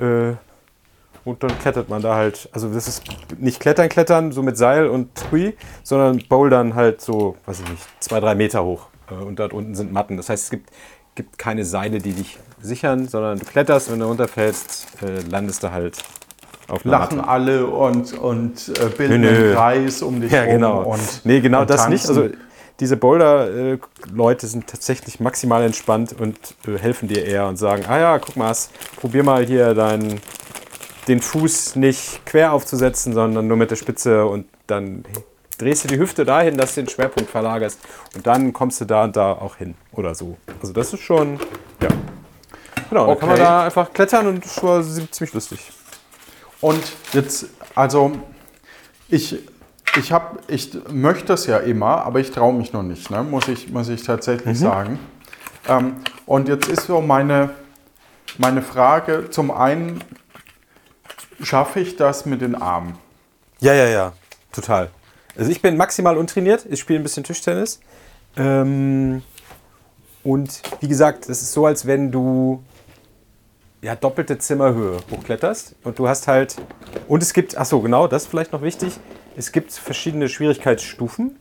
Äh, 0.00 0.32
und 1.24 1.42
dann 1.42 1.58
klettert 1.58 1.88
man 1.88 2.02
da 2.02 2.14
halt. 2.16 2.48
Also 2.52 2.68
das 2.72 2.86
ist 2.86 3.02
nicht 3.38 3.58
Klettern, 3.60 3.88
Klettern, 3.88 4.32
so 4.32 4.42
mit 4.42 4.56
Seil 4.58 4.86
und 4.88 5.08
Hui, 5.32 5.56
sondern 5.82 6.22
Bouldern 6.28 6.74
halt 6.74 7.00
so, 7.00 7.36
weiß 7.46 7.60
ich 7.60 7.68
nicht, 7.70 7.82
zwei, 8.00 8.20
drei 8.20 8.34
Meter 8.34 8.62
hoch. 8.64 8.88
Äh, 9.10 9.14
Und 9.22 9.38
dort 9.38 9.52
unten 9.54 9.74
sind 9.74 9.92
Matten. 9.92 10.16
Das 10.18 10.28
heißt, 10.28 10.44
es 10.44 10.50
gibt, 10.50 10.70
gibt 11.14 11.38
keine 11.38 11.64
Seile, 11.64 11.98
die 11.98 12.12
dich 12.12 12.38
sichern, 12.60 13.08
sondern 13.08 13.38
du 13.38 13.44
kletterst 13.46 13.90
wenn 13.90 14.00
du 14.00 14.06
runterfällst, 14.06 14.86
äh, 15.02 15.20
landest 15.30 15.62
du 15.62 15.70
halt 15.70 16.02
auf 16.68 16.84
Lachen 16.84 17.18
Matte. 17.18 17.28
alle 17.28 17.66
und, 17.66 18.18
und 18.18 18.68
äh, 18.78 18.88
bilden 18.88 19.20
Nö, 19.20 19.30
nö. 19.30 19.36
einen 19.46 19.54
Kreis 19.54 20.02
um 20.02 20.20
dich 20.20 20.32
Ja, 20.32 20.42
rum. 20.44 20.50
genau. 20.52 20.82
Und, 20.82 21.20
nee, 21.24 21.40
genau 21.40 21.60
und 21.62 21.70
das 21.70 21.88
nicht. 21.88 22.06
tanzen. 22.06 22.22
Also 22.22 22.34
diese 22.80 22.96
Boulder-Leute 22.96 24.46
sind 24.46 24.66
tatsächlich 24.66 25.20
maximal 25.20 25.62
entspannt 25.62 26.14
und 26.18 26.36
äh, 26.66 26.78
helfen 26.78 27.08
dir 27.08 27.24
eher 27.24 27.46
und 27.46 27.56
sagen, 27.56 27.84
ah 27.88 27.98
ja, 27.98 28.18
guck 28.18 28.36
mal, 28.36 28.54
probier 28.96 29.22
mal 29.22 29.44
hier 29.46 29.74
deinen, 29.74 30.20
den 31.06 31.20
Fuß 31.20 31.76
nicht 31.76 32.24
quer 32.26 32.52
aufzusetzen, 32.52 33.12
sondern 33.12 33.46
nur 33.46 33.56
mit 33.56 33.70
der 33.70 33.76
Spitze 33.76 34.26
und 34.26 34.46
dann 34.66 35.04
drehst 35.58 35.84
du 35.84 35.88
die 35.88 35.98
Hüfte 35.98 36.24
dahin, 36.24 36.56
dass 36.56 36.74
du 36.74 36.82
den 36.82 36.88
Schwerpunkt 36.88 37.30
verlagerst 37.30 37.78
und 38.16 38.26
dann 38.26 38.52
kommst 38.52 38.80
du 38.80 38.84
da 38.86 39.04
und 39.04 39.14
da 39.14 39.32
auch 39.32 39.56
hin 39.56 39.74
oder 39.92 40.14
so. 40.14 40.36
Also 40.60 40.72
das 40.72 40.92
ist 40.92 41.00
schon, 41.00 41.38
ja. 41.80 41.88
Genau, 42.90 43.06
dann 43.06 43.18
kann 43.18 43.28
man 43.28 43.36
Okay. 43.36 43.44
da 43.44 43.64
einfach 43.64 43.92
klettern 43.92 44.26
und 44.26 44.44
das 44.44 44.62
war 44.62 44.82
ziemlich 44.82 45.32
lustig. 45.32 45.60
Und 46.60 46.82
jetzt, 47.12 47.46
also 47.74 48.12
ich, 49.08 49.38
ich, 49.96 50.12
hab, 50.12 50.42
ich 50.48 50.76
möchte 50.90 51.26
das 51.26 51.46
ja 51.46 51.58
immer, 51.58 52.04
aber 52.04 52.20
ich 52.20 52.30
traue 52.30 52.52
mich 52.52 52.72
noch 52.72 52.82
nicht, 52.82 53.10
ne? 53.10 53.22
muss, 53.22 53.48
ich, 53.48 53.70
muss 53.70 53.88
ich 53.88 54.02
tatsächlich 54.02 54.58
sagen. 54.58 54.98
Ähm, 55.68 55.96
und 56.26 56.48
jetzt 56.48 56.68
ist 56.68 56.86
so 56.86 57.00
meine, 57.00 57.50
meine 58.38 58.62
Frage, 58.62 59.30
zum 59.30 59.50
einen, 59.50 60.02
schaffe 61.42 61.80
ich 61.80 61.96
das 61.96 62.26
mit 62.26 62.40
den 62.40 62.54
Armen? 62.54 62.98
Ja, 63.60 63.72
ja, 63.74 63.86
ja, 63.86 64.12
total. 64.52 64.90
Also 65.36 65.50
ich 65.50 65.62
bin 65.62 65.76
maximal 65.76 66.16
untrainiert, 66.16 66.66
ich 66.68 66.80
spiele 66.80 67.00
ein 67.00 67.02
bisschen 67.02 67.24
Tischtennis. 67.24 67.80
Ähm, 68.36 69.22
und 70.22 70.62
wie 70.80 70.88
gesagt, 70.88 71.28
es 71.28 71.42
ist 71.42 71.52
so, 71.52 71.66
als 71.66 71.86
wenn 71.86 72.10
du 72.10 72.62
ja, 73.84 73.94
doppelte 73.94 74.38
Zimmerhöhe 74.38 74.96
hochkletterst 75.10 75.74
und 75.84 75.98
du 75.98 76.08
hast 76.08 76.26
halt, 76.26 76.56
und 77.06 77.22
es 77.22 77.34
gibt, 77.34 77.58
ach 77.58 77.66
so, 77.66 77.80
genau, 77.80 78.08
das 78.08 78.22
ist 78.22 78.28
vielleicht 78.30 78.52
noch 78.52 78.62
wichtig, 78.62 78.94
es 79.36 79.52
gibt 79.52 79.72
verschiedene 79.72 80.30
Schwierigkeitsstufen. 80.30 81.36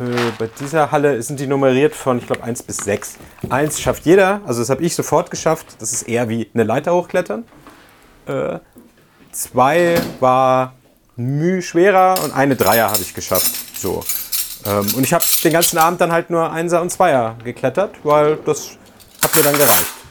Äh, 0.00 0.04
bei 0.38 0.48
dieser 0.58 0.90
Halle 0.90 1.20
sind 1.22 1.40
die 1.40 1.46
nummeriert 1.46 1.94
von, 1.94 2.16
ich 2.16 2.26
glaube, 2.26 2.42
1 2.42 2.62
bis 2.62 2.78
6. 2.78 3.18
1 3.50 3.82
schafft 3.82 4.06
jeder, 4.06 4.40
also 4.46 4.60
das 4.60 4.70
habe 4.70 4.82
ich 4.82 4.94
sofort 4.94 5.30
geschafft, 5.30 5.66
das 5.78 5.92
ist 5.92 6.08
eher 6.08 6.30
wie 6.30 6.48
eine 6.54 6.64
Leiter 6.64 6.94
hochklettern. 6.94 7.44
Äh, 8.26 8.58
zwei 9.30 10.00
war 10.20 10.72
müh 11.16 11.60
schwerer 11.60 12.14
und 12.24 12.34
eine 12.34 12.56
Dreier 12.56 12.88
habe 12.88 13.02
ich 13.02 13.12
geschafft. 13.12 13.52
So. 13.78 14.02
Ähm, 14.64 14.86
und 14.96 15.02
ich 15.02 15.12
habe 15.12 15.24
den 15.44 15.52
ganzen 15.52 15.76
Abend 15.76 16.00
dann 16.00 16.12
halt 16.12 16.30
nur 16.30 16.50
Einser 16.50 16.80
und 16.80 16.88
Zweier 16.88 17.36
geklettert, 17.44 17.96
weil 18.04 18.36
das 18.36 18.70
hat 19.22 19.36
mir 19.36 19.42
dann 19.42 19.58
gereicht. 19.58 20.01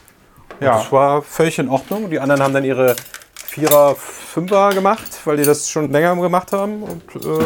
Ja. 0.61 0.77
Das 0.77 0.91
war 0.91 1.21
völlig 1.21 1.57
in 1.59 1.69
Ordnung. 1.69 2.09
Die 2.09 2.19
anderen 2.19 2.41
haben 2.43 2.53
dann 2.53 2.63
ihre 2.63 2.95
Vierer, 3.33 3.95
Fünfer 3.95 4.69
gemacht, 4.69 5.19
weil 5.25 5.37
die 5.37 5.43
das 5.43 5.69
schon 5.69 5.91
länger 5.91 6.15
gemacht 6.15 6.53
haben. 6.53 6.83
Und 6.83 7.15
äh, 7.15 7.43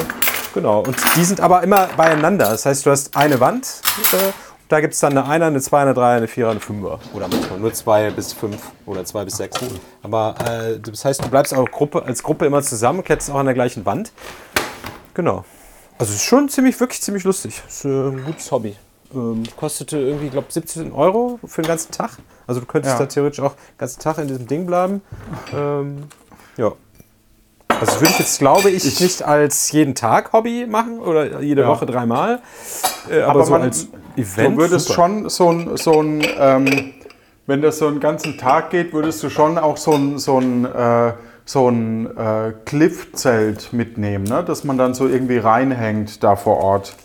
genau. 0.54 0.82
Und 0.82 0.96
die 1.16 1.24
sind 1.24 1.40
aber 1.40 1.64
immer 1.64 1.88
beieinander. 1.98 2.50
Das 2.50 2.66
heißt, 2.66 2.86
du 2.86 2.92
hast 2.92 3.18
eine 3.18 3.40
Wand. 3.40 3.82
Äh, 4.14 4.18
da 4.68 4.82
gibt 4.82 4.94
es 4.94 5.00
dann 5.00 5.18
eine 5.18 5.28
Einer, 5.28 5.46
eine 5.48 5.62
Zwei, 5.62 5.82
eine 5.82 5.94
Drei, 5.94 6.18
eine 6.18 6.28
Vierer, 6.28 6.52
eine 6.52 6.60
Fünfer. 6.60 7.00
Oder 7.14 7.28
manchmal 7.28 7.60
nur 7.60 7.74
zwei 7.74 8.12
bis 8.12 8.34
fünf 8.34 8.62
oder 8.86 9.06
zwei 9.06 9.24
bis 9.24 9.38
sechs. 9.38 9.60
Aber 10.04 10.36
äh, 10.48 10.80
das 10.80 11.06
heißt, 11.06 11.24
du 11.24 11.30
bleibst 11.30 11.54
auch 11.54 11.70
Gruppe, 11.72 12.04
als 12.04 12.22
Gruppe 12.22 12.46
immer 12.46 12.62
zusammen, 12.62 13.04
kletterst 13.04 13.32
auch 13.32 13.36
an 13.40 13.46
der 13.46 13.56
gleichen 13.56 13.86
Wand. 13.86 14.12
Genau. 15.14 15.46
Also 15.98 16.12
es 16.12 16.18
ist 16.18 16.26
schon 16.26 16.50
ziemlich, 16.50 16.80
wirklich 16.80 17.02
ziemlich 17.02 17.24
lustig. 17.24 17.64
Ist 17.68 17.86
äh, 17.86 17.88
ein 17.88 18.26
gutes 18.26 18.52
Hobby. 18.52 18.76
Ähm, 19.16 19.44
kostete 19.56 19.98
irgendwie, 19.98 20.30
glaube 20.30 20.48
17 20.50 20.92
Euro 20.92 21.40
für 21.46 21.62
den 21.62 21.68
ganzen 21.70 21.92
Tag. 21.92 22.12
Also 22.48 22.60
du 22.62 22.66
könntest 22.68 22.96
Ja. 22.96 23.00
da 23.00 23.06
theoretisch 23.06 23.40
auch 23.40 23.54
den 23.54 23.78
ganzen 23.78 24.00
Tag 24.02 24.18
in 24.18 24.28
diesem 24.28 24.46
Ding 24.48 24.66
bleiben. 24.66 25.02
Ähm, 25.54 26.04
ja. 26.58 26.72
Also 27.80 28.00
würde 28.02 28.12
ich 28.14 28.20
jetzt, 28.20 28.40
glaube 28.40 28.70
ich, 28.70 29.00
nicht 29.00 29.24
als 29.24 29.72
jeden 29.72 29.96
Tag 29.96 30.32
Hobby 30.34 30.66
machen 30.66 31.00
oder 31.00 31.42
jede 31.42 31.62
Ja. 31.64 31.68
Woche 31.68 31.86
dreimal. 31.86 32.42
Äh, 33.10 33.22
aber, 33.22 33.32
Aber 33.32 33.46
so 33.46 33.52
man- 33.52 33.62
als 33.64 33.88
Event. 34.16 34.56
Du 34.56 34.62
würdest 34.62 34.88
super. 34.88 34.96
schon 34.96 35.30
so 35.30 35.50
ein, 35.52 35.78
so 35.78 36.02
ein 36.02 36.26
ähm, 36.38 36.94
wenn 37.48 37.62
das 37.62 37.78
so 37.80 37.88
einen 37.88 38.00
ganzen 38.00 38.38
Tag 38.38 38.70
geht, 38.72 38.94
würdest 38.94 39.22
du 39.24 39.30
schon 39.30 39.58
auch 39.58 39.78
so 39.78 39.92
ein, 39.94 40.18
so 40.18 40.40
ein, 40.40 40.66
äh, 40.66 41.14
so 41.44 41.70
ein 41.70 42.18
äh, 42.18 42.54
Cliff-Zelt 42.66 43.72
mitnehmen, 43.72 44.24
ne? 44.24 44.44
dass 44.44 44.64
man 44.64 44.78
dann 44.78 44.94
so 44.96 45.08
irgendwie 45.08 45.38
reinhängt 45.38 46.24
da 46.24 46.36
vor 46.36 46.58
Ort. 46.58 46.96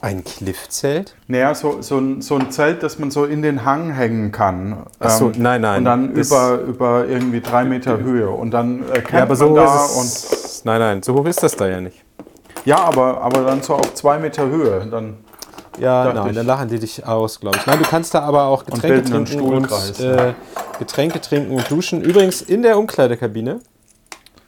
Ein 0.00 0.22
Cliffzelt? 0.22 1.16
Naja, 1.26 1.54
so, 1.54 1.82
so, 1.82 1.98
ein, 1.98 2.22
so 2.22 2.36
ein 2.36 2.52
Zelt, 2.52 2.82
das 2.84 2.98
man 3.00 3.10
so 3.10 3.24
in 3.24 3.42
den 3.42 3.64
Hang 3.64 3.90
hängen 3.92 4.30
kann. 4.30 4.72
Ähm, 4.72 4.78
Ach 5.00 5.10
so, 5.10 5.32
nein, 5.36 5.60
nein, 5.62 5.78
Und 5.78 5.84
dann 5.86 6.12
über, 6.12 6.58
über 6.60 7.06
irgendwie 7.08 7.40
drei 7.40 7.64
Meter 7.64 7.98
Höhe. 7.98 8.30
Und 8.30 8.52
dann 8.52 8.82
äh, 8.90 9.00
campt 9.00 9.12
Ja, 9.12 9.22
aber 9.22 9.28
man 9.30 9.36
so 9.36 9.54
da 9.56 9.84
ist 9.86 10.32
es. 10.32 10.64
Nein, 10.64 10.78
nein, 10.78 11.02
so 11.02 11.14
hoch 11.14 11.26
ist 11.26 11.42
das 11.42 11.56
da 11.56 11.66
ja 11.68 11.80
nicht. 11.80 12.04
und 12.18 12.66
ja, 12.66 12.76
aber, 12.76 13.20
aber 13.22 13.42
dann 13.42 13.62
so 13.62 13.74
auf 13.74 13.94
zwei 13.94 14.18
Meter 14.18 14.46
Höhe. 14.48 14.86
Dann, 14.90 15.16
Ja, 15.78 16.12
nein, 16.12 16.28
ich. 16.30 16.36
dann 16.36 16.46
lachen 16.46 16.68
die 16.68 16.78
dich 16.78 17.04
aus, 17.06 17.40
glaube 17.40 17.56
ich. 17.58 17.66
Nein, 17.66 17.78
du 17.78 17.84
kannst 17.84 18.14
da 18.14 18.20
aber 18.20 18.44
auch 18.44 18.64
Getränke 18.66 19.14
einen 19.14 19.24
trinken 19.24 19.40
und 19.52 20.00
äh, 20.00 20.34
Getränke 20.78 21.20
trinken 21.20 21.56
und 21.56 21.68
duschen. 21.70 22.02
Übrigens 22.02 22.42
in 22.42 22.62
der 22.62 22.78
Umkleidekabine 22.78 23.60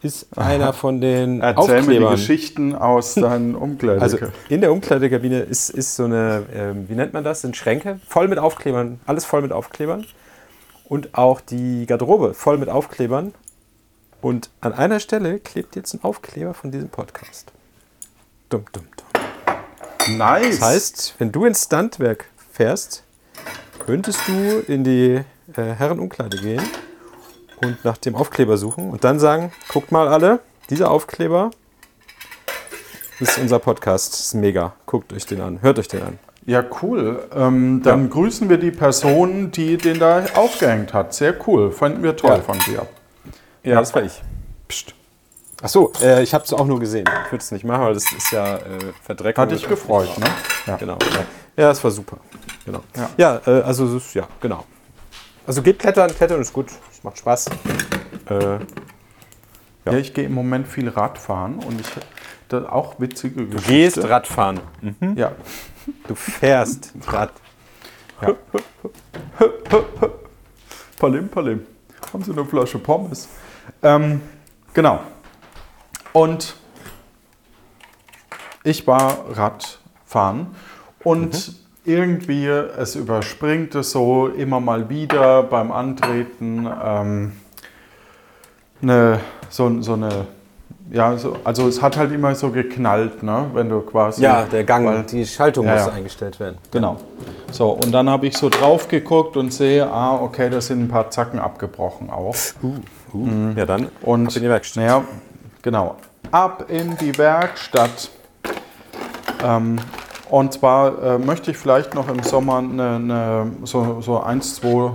ist 0.02 0.38
einer 0.38 0.72
von 0.72 1.00
den 1.00 1.40
Erzähl 1.40 1.66
mir 1.66 1.74
die 1.74 1.80
Aufklebern. 1.80 2.12
Geschichten 2.12 2.74
aus 2.74 3.14
deinen 3.16 3.54
Umkleidekabinen. 3.54 4.22
Also 4.28 4.38
in 4.48 4.60
der 4.60 4.72
Umkleidekabine 4.72 5.40
ist, 5.40 5.70
ist 5.70 5.96
so 5.96 6.04
eine, 6.04 6.44
ähm, 6.54 6.88
wie 6.88 6.94
nennt 6.94 7.12
man 7.12 7.24
das, 7.24 7.42
sind 7.42 7.56
Schränke 7.56 8.00
voll 8.06 8.28
mit 8.28 8.38
Aufklebern, 8.38 9.00
alles 9.06 9.24
voll 9.24 9.42
mit 9.42 9.52
Aufklebern. 9.52 10.06
Und 10.88 11.14
auch 11.16 11.40
die 11.40 11.86
Garderobe 11.86 12.34
voll 12.34 12.58
mit 12.58 12.68
Aufklebern. 12.68 13.32
Und 14.20 14.50
an 14.60 14.72
einer 14.72 15.00
Stelle 15.00 15.38
klebt 15.38 15.76
jetzt 15.76 15.94
ein 15.94 16.02
Aufkleber 16.02 16.52
von 16.52 16.70
diesem 16.70 16.88
Podcast. 16.88 17.52
Dumm, 18.48 18.64
dumm, 18.72 18.86
dumm. 18.96 20.18
nice. 20.18 20.58
Das 20.58 20.68
heißt, 20.68 21.14
wenn 21.18 21.30
du 21.30 21.44
ins 21.44 21.64
Standwerk 21.64 22.26
fährst, 22.52 23.04
könntest 23.86 24.20
du 24.26 24.64
in 24.66 24.82
die 24.82 25.20
äh, 25.56 25.62
Herrenumkleide 25.62 26.38
gehen 26.38 26.62
und 27.62 27.84
nach 27.84 27.98
dem 27.98 28.14
Aufkleber 28.16 28.56
suchen 28.56 28.90
und 28.90 29.04
dann 29.04 29.18
sagen, 29.18 29.52
guckt 29.68 29.92
mal 29.92 30.08
alle, 30.08 30.40
dieser 30.70 30.90
Aufkleber 30.90 31.50
ist 33.18 33.38
unser 33.38 33.58
Podcast. 33.58 34.14
Ist 34.14 34.34
mega. 34.34 34.72
Guckt 34.86 35.12
euch 35.12 35.26
den 35.26 35.40
an. 35.40 35.60
Hört 35.62 35.78
euch 35.78 35.88
den 35.88 36.02
an. 36.02 36.18
Ja, 36.46 36.64
cool. 36.82 37.22
Ähm, 37.34 37.82
dann 37.82 38.08
grüßen 38.08 38.48
wir 38.48 38.56
die 38.56 38.70
Person, 38.70 39.50
die 39.50 39.76
den 39.76 39.98
da 39.98 40.24
aufgehängt 40.34 40.94
hat. 40.94 41.12
Sehr 41.14 41.34
cool. 41.46 41.70
Fanden 41.70 42.02
wir 42.02 42.16
toll 42.16 42.30
Ja. 42.30 42.40
von 42.40 42.58
dir. 42.60 42.86
Ja, 43.62 43.80
das 43.80 43.94
war 43.94 44.02
ich. 44.02 44.22
Psst. 44.68 44.94
Ach 45.62 45.68
so, 45.68 45.92
äh, 46.02 46.22
ich 46.22 46.32
habe 46.32 46.44
es 46.44 46.52
auch 46.54 46.64
nur 46.64 46.80
gesehen. 46.80 47.04
Ich 47.26 47.32
würde 47.32 47.42
es 47.42 47.50
nicht 47.52 47.64
machen, 47.64 47.82
weil 47.84 47.92
das 47.94 48.10
ist 48.10 48.32
ja 48.32 48.56
äh, 48.56 48.60
Verdreckung. 49.02 49.42
Hat 49.42 49.50
dich 49.50 49.68
gefreut, 49.68 50.16
ne? 50.18 50.24
Ja. 50.66 50.76
Genau. 50.76 50.96
Ja, 51.02 51.18
ja 51.64 51.68
das 51.68 51.84
war 51.84 51.90
super. 51.90 52.16
Genau. 52.64 52.80
Ja. 52.96 53.10
Ja, 53.18 53.40
äh, 53.46 53.60
also 53.62 53.94
es 53.96 54.14
ja, 54.14 54.26
genau. 54.40 54.64
Also 55.50 55.62
geht 55.62 55.80
klettern, 55.80 56.14
klettern 56.14 56.40
ist 56.40 56.52
gut. 56.52 56.68
Es 56.92 57.02
macht 57.02 57.18
Spaß. 57.18 57.46
Äh, 58.26 58.58
Ja, 59.84 59.94
ich 59.94 60.14
gehe 60.14 60.24
im 60.26 60.32
Moment 60.32 60.68
viel 60.68 60.88
Radfahren 60.88 61.58
und 61.58 61.80
ich 61.80 61.88
da 62.46 62.68
auch 62.68 63.00
witzige 63.00 63.40
du 63.46 63.50
Geschichte. 63.56 63.72
gehst 63.72 63.98
Radfahren. 64.08 64.60
Ja. 65.16 65.32
Du 66.06 66.14
fährst 66.14 66.92
Rad. 67.08 67.32
ja. 68.22 68.36
Palim, 71.00 71.28
Palim. 71.28 71.66
Haben 72.12 72.22
Sie 72.22 72.30
eine 72.30 72.44
Flasche 72.44 72.78
Pommes? 72.78 73.28
Ähm, 73.82 74.20
genau. 74.72 75.00
Und 76.12 76.54
ich 78.62 78.86
war 78.86 79.36
Radfahren 79.36 80.54
und 81.02 81.56
irgendwie, 81.84 82.46
es 82.46 82.94
überspringt 82.96 83.74
es 83.74 83.92
so 83.92 84.28
immer 84.28 84.60
mal 84.60 84.88
wieder 84.88 85.42
beim 85.42 85.72
Antreten 85.72 86.68
ähm, 86.84 87.32
eine, 88.82 89.20
so, 89.48 89.80
so 89.82 89.94
eine, 89.94 90.26
ja, 90.90 91.16
so, 91.16 91.36
also 91.44 91.68
es 91.68 91.80
hat 91.80 91.96
halt 91.96 92.12
immer 92.12 92.34
so 92.34 92.50
geknallt, 92.50 93.22
ne, 93.22 93.46
wenn 93.54 93.68
du 93.68 93.80
quasi. 93.80 94.22
Ja, 94.22 94.44
der 94.44 94.64
Gang, 94.64 94.84
Weil- 94.86 95.02
die 95.04 95.24
Schaltung 95.24 95.66
Ja, 95.66 95.74
muss 95.74 95.86
ja. 95.86 95.92
eingestellt 95.92 96.38
werden. 96.40 96.58
Genau. 96.70 96.96
So, 97.52 97.70
und 97.70 97.92
dann 97.92 98.08
habe 98.10 98.26
ich 98.26 98.36
so 98.36 98.48
drauf 98.48 98.88
geguckt 98.88 99.36
und 99.36 99.52
sehe, 99.52 99.86
ah, 99.86 100.16
okay, 100.20 100.50
da 100.50 100.60
sind 100.60 100.82
ein 100.82 100.88
paar 100.88 101.10
Zacken 101.10 101.38
abgebrochen 101.38 102.10
auch. 102.10 102.34
Uh, 102.62 103.28
Ja, 103.56 103.66
dann 103.66 103.88
Und 104.02 104.26
ab 104.28 104.36
in 104.36 104.42
die 104.42 104.48
Werkstatt. 104.48 104.82
Naja, 104.84 105.04
genau. 105.62 105.96
Ab 106.30 106.66
in 106.68 106.96
die 106.98 107.16
Werkstatt. 107.18 108.10
Ähm, 109.42 109.78
und 110.30 110.52
zwar 110.52 111.02
äh, 111.02 111.18
möchte 111.18 111.50
ich 111.50 111.56
vielleicht 111.56 111.94
noch 111.94 112.08
im 112.08 112.22
Sommer 112.22 112.58
eine, 112.58 112.96
eine, 112.96 113.52
so, 113.64 114.00
so 114.00 114.20
eins, 114.20 114.56
zwei 114.56 114.92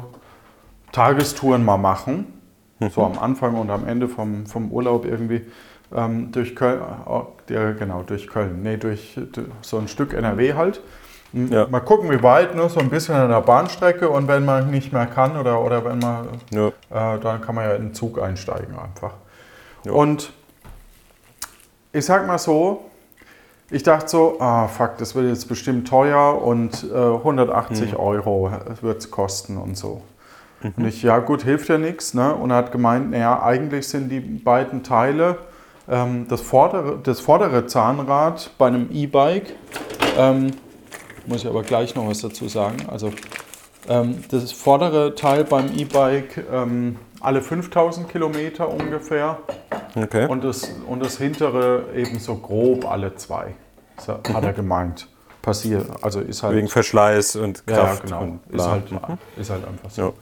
Tagestouren 0.91 1.63
mal 1.63 1.77
machen. 1.77 2.31
So 2.91 3.03
am 3.03 3.17
Anfang 3.17 3.55
und 3.55 3.69
am 3.69 3.87
Ende 3.87 4.09
vom, 4.09 4.45
vom 4.45 4.69
Urlaub 4.71 5.05
irgendwie 5.05 5.41
ähm, 5.95 6.31
durch 6.31 6.55
Köln. 6.55 6.81
Ja, 7.49 7.71
genau, 7.71 8.03
durch 8.03 8.27
Köln. 8.27 8.61
Nee, 8.63 8.77
durch, 8.77 9.17
durch 9.31 9.47
so 9.61 9.77
ein 9.77 9.87
Stück 9.87 10.13
NRW 10.13 10.53
halt. 10.53 10.81
Ja. 11.31 11.67
Mal 11.67 11.81
gucken, 11.81 12.09
wie 12.11 12.21
weit, 12.23 12.55
ne? 12.55 12.69
so 12.69 12.79
ein 12.79 12.89
bisschen 12.89 13.15
an 13.15 13.29
der 13.29 13.41
Bahnstrecke 13.41 14.09
und 14.09 14.27
wenn 14.27 14.45
man 14.45 14.71
nicht 14.71 14.93
mehr 14.93 15.05
kann 15.05 15.37
oder, 15.37 15.61
oder 15.61 15.83
wenn 15.83 15.99
man 15.99 16.27
Ja. 16.51 16.67
äh, 16.67 17.19
dann 17.19 17.41
kann 17.41 17.55
man 17.55 17.65
ja 17.65 17.75
in 17.75 17.87
den 17.87 17.93
Zug 17.93 18.21
einsteigen 18.21 18.77
einfach. 18.77 19.13
Ja. 19.83 19.91
Und 19.91 20.31
ich 21.91 22.05
sag 22.05 22.25
mal 22.27 22.37
so, 22.37 22.85
ich 23.71 23.83
dachte 23.83 24.07
so, 24.07 24.39
ah 24.39 24.67
fuck, 24.67 24.97
das 24.97 25.15
wird 25.15 25.27
jetzt 25.27 25.47
bestimmt 25.47 25.87
teuer 25.87 26.41
und 26.41 26.85
äh, 26.93 26.95
180 26.95 27.91
Mhm. 27.93 27.97
Euro 27.99 28.51
wird 28.81 28.99
es 28.99 29.11
kosten 29.11 29.57
und 29.57 29.77
so. 29.77 30.01
Und 30.77 30.85
ich, 30.87 31.03
ja 31.03 31.19
gut, 31.19 31.43
hilft 31.43 31.69
ja 31.69 31.77
nichts. 31.77 32.13
Ne? 32.13 32.33
Und 32.33 32.49
er 32.49 32.57
hat 32.57 32.71
gemeint, 32.71 33.11
naja, 33.11 33.43
eigentlich 33.43 33.87
sind 33.87 34.09
die 34.09 34.19
beiden 34.19 34.83
Teile, 34.83 35.37
ähm, 35.87 36.27
das, 36.27 36.41
vordere, 36.41 36.97
das 37.03 37.19
vordere 37.19 37.67
Zahnrad 37.67 38.49
bei 38.57 38.67
einem 38.67 38.89
E-Bike, 38.91 39.53
ähm, 40.17 40.51
muss 41.27 41.43
ich 41.43 41.47
aber 41.47 41.61
gleich 41.63 41.93
noch 41.95 42.07
was 42.07 42.21
dazu 42.21 42.47
sagen, 42.47 42.77
also 42.87 43.11
ähm, 43.87 44.23
das 44.31 44.51
vordere 44.51 45.13
Teil 45.13 45.43
beim 45.43 45.71
E-Bike 45.75 46.43
ähm, 46.51 46.97
alle 47.19 47.41
5000 47.41 48.09
Kilometer 48.09 48.69
ungefähr 48.69 49.37
Okay. 49.96 50.27
und 50.27 50.44
das, 50.44 50.70
und 50.88 51.03
das 51.03 51.18
hintere 51.18 51.86
eben 51.96 52.20
so 52.20 52.36
grob 52.36 52.90
alle 52.90 53.16
zwei. 53.16 53.55
Hat 54.08 54.44
er 54.44 54.53
gemeint. 54.53 55.08
Passiert. 55.42 55.86
Also 56.01 56.20
ist 56.20 56.44
halt. 56.44 56.55
Wegen 56.55 56.68
Verschleiß 56.68 57.38
und 57.38 57.64
ja, 57.70 57.75
ja, 57.75 57.84
Kraft. 57.84 58.03
genau. 58.03 58.22
und 58.22 58.40
Ist 58.50 58.68
halt, 58.68 58.84
ist 59.38 59.50
halt 59.50 59.68
einfach 59.68 59.90
so. 59.90 60.01
Ja. 60.01 60.14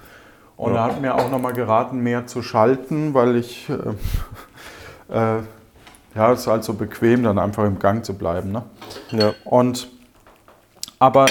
Und 0.58 0.76
er 0.76 0.84
hat 0.84 1.02
mir 1.02 1.16
auch 1.16 1.32
nochmal 1.32 1.54
geraten, 1.54 2.00
mehr 2.00 2.28
zu 2.28 2.42
schalten, 2.42 3.14
weil 3.14 3.38
ich. 3.38 3.70
Äh, 5.10 5.14
äh, 5.38 5.40
ja, 6.16 6.32
es 6.32 6.42
ist 6.42 6.48
halt 6.48 6.64
so 6.64 6.74
bequem, 6.74 7.24
dann 7.24 7.40
einfach 7.40 7.64
im 7.64 7.80
Gang 7.80 8.06
zu 8.06 8.14
bleiben. 8.14 8.52
Ne? 8.52 8.64
Ja. 9.12 9.34
Und 9.46 9.90
aber 11.00 11.26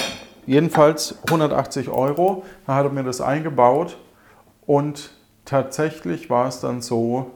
jedenfalls 0.45 1.15
180 1.27 1.89
Euro, 1.89 2.43
da 2.67 2.75
hat 2.75 2.85
er 2.85 2.91
mir 2.91 3.03
das 3.03 3.21
eingebaut 3.21 3.97
und 4.65 5.11
tatsächlich 5.45 6.29
war 6.29 6.47
es 6.47 6.59
dann 6.59 6.81
so, 6.81 7.31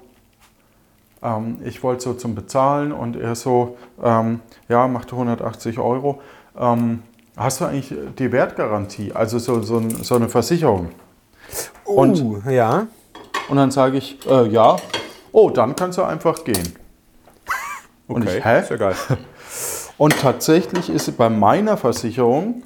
ähm, 1.23 1.57
ich 1.63 1.83
wollte 1.83 2.03
so 2.03 2.13
zum 2.13 2.35
Bezahlen 2.35 2.91
und 2.91 3.15
er 3.15 3.35
so, 3.35 3.77
ähm, 4.03 4.41
ja, 4.69 4.87
machte 4.87 5.13
180 5.13 5.79
Euro. 5.79 6.21
Ähm, 6.59 7.03
hast 7.35 7.61
du 7.61 7.65
eigentlich 7.65 7.93
die 8.17 8.31
Wertgarantie, 8.31 9.13
also 9.13 9.39
so, 9.39 9.61
so, 9.61 9.81
so 10.01 10.15
eine 10.15 10.29
Versicherung? 10.29 10.89
Und- 11.85 12.21
uh, 12.21 12.41
ja. 12.49 12.87
Und 13.49 13.57
dann 13.57 13.71
sage 13.71 13.97
ich, 13.97 14.19
äh, 14.29 14.47
ja, 14.49 14.75
oh, 15.31 15.49
dann 15.49 15.75
kannst 15.75 15.97
du 15.97 16.03
einfach 16.03 16.43
gehen. 16.43 16.73
Und 18.07 18.23
Okay. 18.23 18.39
ich, 18.39 18.45
hä? 18.45 18.59
Ist 18.61 18.69
ja 18.69 18.75
geil. 18.77 18.95
Und 19.97 20.19
tatsächlich 20.19 20.89
ist 20.89 21.17
bei 21.17 21.29
meiner 21.29 21.77
Versicherung, 21.77 22.63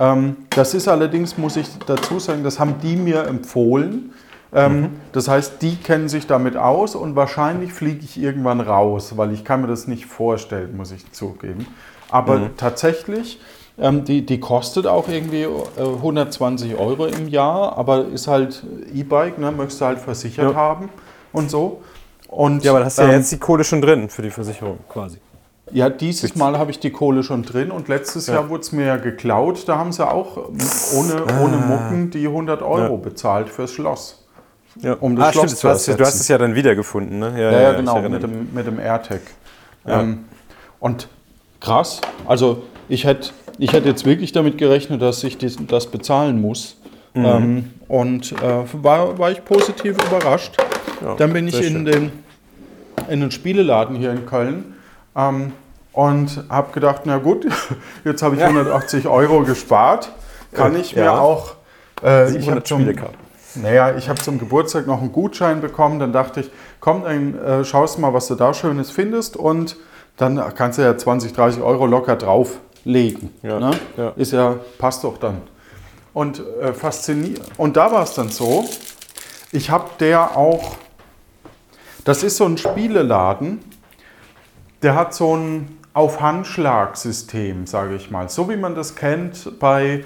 ähm, 0.00 0.36
das 0.50 0.74
ist 0.74 0.88
allerdings, 0.88 1.38
muss 1.38 1.56
ich 1.56 1.68
dazu 1.86 2.18
sagen, 2.18 2.42
das 2.44 2.58
haben 2.58 2.74
die 2.82 2.96
mir 2.96 3.24
empfohlen. 3.26 4.12
Ähm, 4.52 4.90
Das 5.12 5.28
heißt, 5.28 5.60
die 5.62 5.76
kennen 5.76 6.08
sich 6.08 6.26
damit 6.26 6.56
aus 6.56 6.94
und 6.94 7.16
wahrscheinlich 7.16 7.72
fliege 7.72 8.00
ich 8.04 8.18
irgendwann 8.20 8.60
raus, 8.60 9.16
weil 9.16 9.32
ich 9.32 9.44
kann 9.44 9.60
mir 9.60 9.66
das 9.66 9.86
nicht 9.86 10.06
vorstellen, 10.06 10.76
muss 10.76 10.90
ich 10.92 11.10
zugeben. 11.12 11.66
Aber 12.10 12.50
tatsächlich, 12.56 13.40
ähm, 13.78 14.04
die, 14.04 14.24
die 14.24 14.40
kostet 14.40 14.86
auch 14.86 15.08
irgendwie 15.08 15.42
äh, 15.42 15.48
120 15.78 16.74
Euro 16.76 17.06
im 17.06 17.28
Jahr, 17.28 17.76
aber 17.76 18.06
ist 18.06 18.26
halt 18.26 18.64
E-Bike, 18.94 19.38
ne, 19.38 19.52
möchtest 19.52 19.80
du 19.82 19.84
halt 19.84 19.98
versichert 19.98 20.52
Ja. 20.52 20.56
haben 20.56 20.88
und 21.32 21.50
so. 21.50 21.82
Und, 22.28 22.64
Ja, 22.64 22.70
aber 22.72 22.80
da 22.80 22.86
hast 22.86 22.98
du 22.98 23.02
ja 23.02 23.08
ähm, 23.08 23.16
jetzt 23.16 23.32
die 23.32 23.38
Kohle 23.38 23.64
schon 23.64 23.80
drin 23.82 24.08
für 24.08 24.22
die 24.22 24.30
Versicherung 24.30 24.78
quasi. 24.88 25.18
ja, 25.70 25.90
dieses 25.90 26.34
Mal 26.36 26.58
habe 26.58 26.70
ich 26.70 26.78
die 26.80 26.90
Kohle 26.90 27.22
schon 27.22 27.42
drin 27.42 27.70
und 27.70 27.88
letztes 27.88 28.26
Ja. 28.26 28.34
Jahr 28.34 28.48
wurde 28.48 28.62
es 28.62 28.72
mir 28.72 28.86
ja 28.86 28.96
geklaut. 28.96 29.68
Da 29.68 29.76
haben 29.76 29.92
sie 29.92 30.06
auch 30.10 30.48
ähm, 30.48 30.58
ohne, 30.94 31.24
ohne 31.42 31.58
Mucken 31.58 32.10
die 32.10 32.26
100 32.26 32.62
Euro 32.62 32.94
Ja. 32.94 33.00
bezahlt 33.02 33.50
fürs 33.50 33.72
Schloss. 33.72 34.24
Ja. 34.76 34.94
um 34.94 35.16
das 35.16 35.28
ah, 35.28 35.32
Schloss 35.32 35.44
stimmt, 35.44 35.58
zu 35.58 35.66
du, 35.66 35.72
hast, 35.72 35.88
du 35.88 36.04
hast 36.04 36.20
es 36.20 36.28
ja 36.28 36.38
dann 36.38 36.54
wiedergefunden, 36.54 37.18
ne? 37.18 37.32
Ja, 37.36 37.50
ja, 37.50 37.70
ich 37.72 37.76
genau, 37.78 38.00
mit 38.08 38.22
dem, 38.22 38.54
mit 38.54 38.66
dem 38.66 38.78
AirTag. 38.78 39.20
Ja. 39.86 40.00
Ähm, 40.00 40.24
und 40.78 41.08
krass, 41.60 42.00
also 42.26 42.62
ich 42.88 43.04
hätte 43.04 43.30
ich 43.58 43.72
hätte 43.72 43.88
jetzt 43.88 44.06
wirklich 44.06 44.32
damit 44.32 44.56
gerechnet, 44.56 45.02
dass 45.02 45.22
ich 45.24 45.36
dies, 45.36 45.58
das 45.66 45.86
bezahlen 45.90 46.40
muss. 46.40 46.76
Mhm. 47.14 47.24
Ähm, 47.24 47.70
und 47.88 48.32
äh, 48.32 48.64
war, 48.72 49.18
war 49.18 49.30
ich 49.30 49.44
positiv 49.44 49.96
überrascht. 50.06 50.56
Ja, 51.02 51.14
Dann 51.16 51.32
bin 51.32 51.48
ich 51.48 51.56
in 51.56 51.72
schön. 51.72 51.84
den, 51.84 52.12
in 53.08 53.20
den 53.20 53.30
Spieleladen 53.30 53.96
hier 53.96 54.12
in 54.12 54.26
Köln 54.26 54.74
ähm, 55.16 55.52
und 55.92 56.44
habe 56.48 56.72
gedacht, 56.72 57.02
na 57.04 57.18
gut, 57.18 57.46
jetzt 58.04 58.22
habe 58.22 58.36
ich 58.36 58.42
180 58.42 59.08
Euro 59.08 59.42
gespart. 59.42 60.12
Kann 60.52 60.78
ich 60.78 60.94
mir 60.94 61.04
Ja. 61.04 61.18
auch... 61.18 61.54
Äh, 62.02 62.26
ich 62.26 62.32
700 62.32 62.56
hab 62.56 62.66
zum, 62.66 62.80
Spielekarten. 62.80 63.27
Naja, 63.62 63.96
ich 63.96 64.08
habe 64.08 64.20
zum 64.20 64.38
Geburtstag 64.38 64.86
noch 64.86 65.00
einen 65.00 65.12
Gutschein 65.12 65.60
bekommen. 65.60 65.98
Dann 65.98 66.12
dachte 66.12 66.40
ich, 66.40 66.50
komm, 66.80 67.04
dann 67.04 67.38
äh, 67.38 67.64
schaust 67.64 67.98
mal, 67.98 68.12
was 68.14 68.26
du 68.28 68.34
da 68.34 68.54
Schönes 68.54 68.90
findest. 68.90 69.36
Und 69.36 69.76
dann 70.16 70.36
kannst 70.54 70.78
du 70.78 70.82
ja 70.82 70.96
20, 70.96 71.32
30 71.32 71.62
Euro 71.62 71.86
locker 71.86 72.16
drauflegen. 72.16 73.30
Ja, 73.42 73.58
Ne? 73.60 73.70
ja. 73.96 74.08
Ist 74.16 74.32
ja, 74.32 74.56
passt 74.78 75.04
doch 75.04 75.18
dann. 75.18 75.42
Und 76.12 76.42
äh, 76.60 76.72
faszinierend. 76.72 77.40
Und 77.56 77.76
da 77.76 77.92
war 77.92 78.02
es 78.02 78.14
dann 78.14 78.28
so, 78.30 78.64
ich 79.52 79.70
habe 79.70 79.90
der 80.00 80.36
auch, 80.36 80.76
Das 82.04 82.22
ist 82.22 82.36
so 82.38 82.44
ein 82.46 82.56
Spieleladen, 82.58 83.60
der 84.82 84.94
hat 84.94 85.14
so 85.14 85.36
ein 85.36 85.77
Auf-Handschlag-System, 85.94 87.66
sage 87.66 87.96
ich 87.96 88.10
mal. 88.10 88.28
So 88.28 88.48
wie 88.48 88.56
man 88.56 88.74
das 88.74 88.94
kennt 88.94 89.58
bei, 89.58 90.04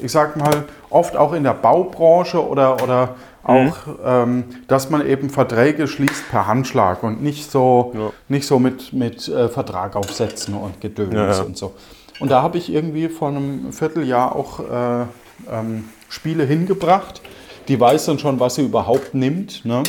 ich 0.00 0.12
sag 0.12 0.36
mal, 0.36 0.64
oft 0.90 1.16
auch 1.16 1.32
in 1.32 1.44
der 1.44 1.54
Baubranche 1.54 2.44
oder, 2.46 2.82
oder 2.82 3.14
auch, 3.44 3.76
ähm, 4.04 4.44
dass 4.68 4.90
man 4.90 5.06
eben 5.06 5.30
Verträge 5.30 5.88
schließt 5.88 6.30
per 6.30 6.46
Handschlag 6.46 7.02
und 7.02 7.22
nicht 7.22 7.50
so, 7.50 7.92
Ja. 7.94 8.10
nicht 8.28 8.46
so 8.46 8.58
mit, 8.58 8.92
mit 8.92 9.26
äh, 9.28 9.48
Vertrag 9.48 9.96
aufsetzen 9.96 10.54
und 10.54 10.80
Gedöns 10.80 11.14
Ja, 11.14 11.30
ja. 11.32 11.40
und 11.42 11.56
so. 11.56 11.74
Und 12.20 12.30
da 12.30 12.42
habe 12.42 12.58
ich 12.58 12.72
irgendwie 12.72 13.08
vor 13.08 13.28
einem 13.28 13.72
Vierteljahr 13.72 14.36
auch 14.36 14.60
äh, 14.60 15.02
ähm, 15.50 15.88
Spiele 16.08 16.44
hingebracht. 16.44 17.20
Die 17.68 17.80
weiß 17.80 18.06
dann 18.06 18.18
schon, 18.18 18.38
was 18.38 18.56
sie 18.56 18.64
überhaupt 18.64 19.14
nimmt. 19.14 19.64
Ne? 19.64 19.82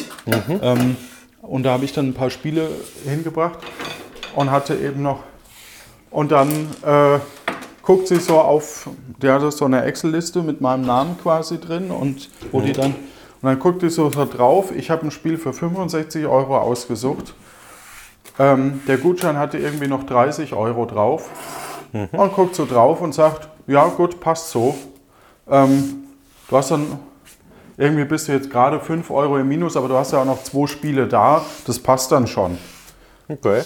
Ähm, 0.62 0.96
und 1.42 1.64
da 1.64 1.74
habe 1.74 1.86
ich 1.86 1.94
dann 1.94 2.08
ein 2.10 2.14
paar 2.14 2.30
Spiele 2.30 2.68
hingebracht 3.06 3.60
und 4.36 4.52
hatte 4.52 4.76
eben 4.76 5.02
noch. 5.02 5.20
Und 6.12 6.32
dann 6.32 6.50
äh, 6.86 7.20
guckt 7.82 8.08
sie 8.08 8.18
so 8.18 8.40
auf, 8.40 8.90
der 9.22 9.42
hat 9.42 9.54
so 9.54 9.66
eine 9.66 9.84
Excel-Liste 9.84 10.42
mit 10.42 10.62
meinem 10.62 10.86
Namen 10.86 11.18
quasi 11.22 11.60
drin 11.60 11.92
und 11.92 12.30
wo 12.52 12.62
die 12.62 12.74
dann. 12.74 12.96
Und 13.42 13.50
dann 13.50 13.60
guckt 13.60 13.82
die 13.82 13.90
so 13.90 14.10
drauf. 14.10 14.72
Ich 14.74 14.90
habe 14.90 15.06
ein 15.06 15.12
Spiel 15.12 15.38
für 15.38 15.52
65 15.52 16.26
Euro 16.28 16.58
ausgesucht. 16.58 17.34
Ähm, 18.40 18.82
der 18.88 18.98
Gutschein 18.98 19.38
hatte 19.38 19.58
irgendwie 19.58 19.88
noch 19.88 20.06
30 20.06 20.54
Euro 20.54 20.86
drauf. 20.86 21.30
Und 22.12 22.34
guckt 22.34 22.56
so 22.56 22.66
drauf 22.66 23.02
und 23.02 23.14
sagt, 23.14 23.50
ja 23.68 23.86
gut, 23.88 24.20
passt 24.20 24.50
so. 24.50 24.76
Ähm, 25.50 26.06
du 26.50 26.58
hast 26.58 26.72
dann, 26.72 27.00
irgendwie 27.78 28.06
bist 28.06 28.28
du 28.28 28.32
jetzt 28.32 28.50
gerade 28.50 28.80
5 28.80 29.12
Euro 29.12 29.38
im 29.38 29.48
Minus, 29.48 29.78
aber 29.78 29.88
du 29.88 29.96
hast 29.96 30.12
ja 30.12 30.22
auch 30.22 30.26
noch 30.26 30.42
zwei 30.44 30.66
Spiele 30.68 31.08
da, 31.08 31.46
das 31.68 31.80
passt 31.80 32.12
dann 32.12 32.28
schon. 32.28 32.58
Okay. 33.28 33.64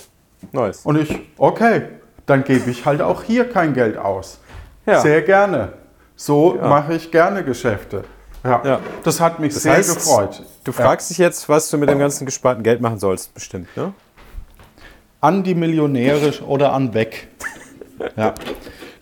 Nice. 0.51 0.85
Und 0.85 0.97
ich, 0.99 1.19
okay, 1.37 1.83
dann 2.25 2.43
gebe 2.43 2.69
ich 2.69 2.85
halt 2.85 3.01
auch 3.01 3.23
hier 3.23 3.49
kein 3.49 3.73
Geld 3.73 3.97
aus. 3.97 4.39
Ja. 4.85 5.01
Sehr 5.01 5.21
gerne. 5.21 5.73
So 6.15 6.55
Ja. 6.55 6.67
mache 6.67 6.93
ich 6.95 7.11
gerne 7.11 7.43
Geschäfte. 7.43 8.03
Ja. 8.43 8.61
Ja. 8.63 8.79
Das 9.03 9.19
hat 9.19 9.39
mich 9.39 9.53
Das 9.53 9.63
sehr 9.63 9.73
heißt, 9.73 9.95
gefreut. 9.95 10.43
Du 10.63 10.71
fragst 10.71 11.09
dich 11.09 11.17
jetzt, 11.17 11.47
was 11.49 11.69
du 11.69 11.77
mit 11.77 11.89
dem 11.89 11.99
ganzen 11.99 12.25
gesparten 12.25 12.63
Geld 12.63 12.81
machen 12.81 12.99
sollst, 12.99 13.33
bestimmt, 13.33 13.67
ne? 13.75 13.93
An 15.19 15.43
die 15.43 15.55
Millionäre 15.55 16.31
oder 16.45 16.73
an 16.73 16.93
weg. 16.93 17.27
Ja. 18.15 18.33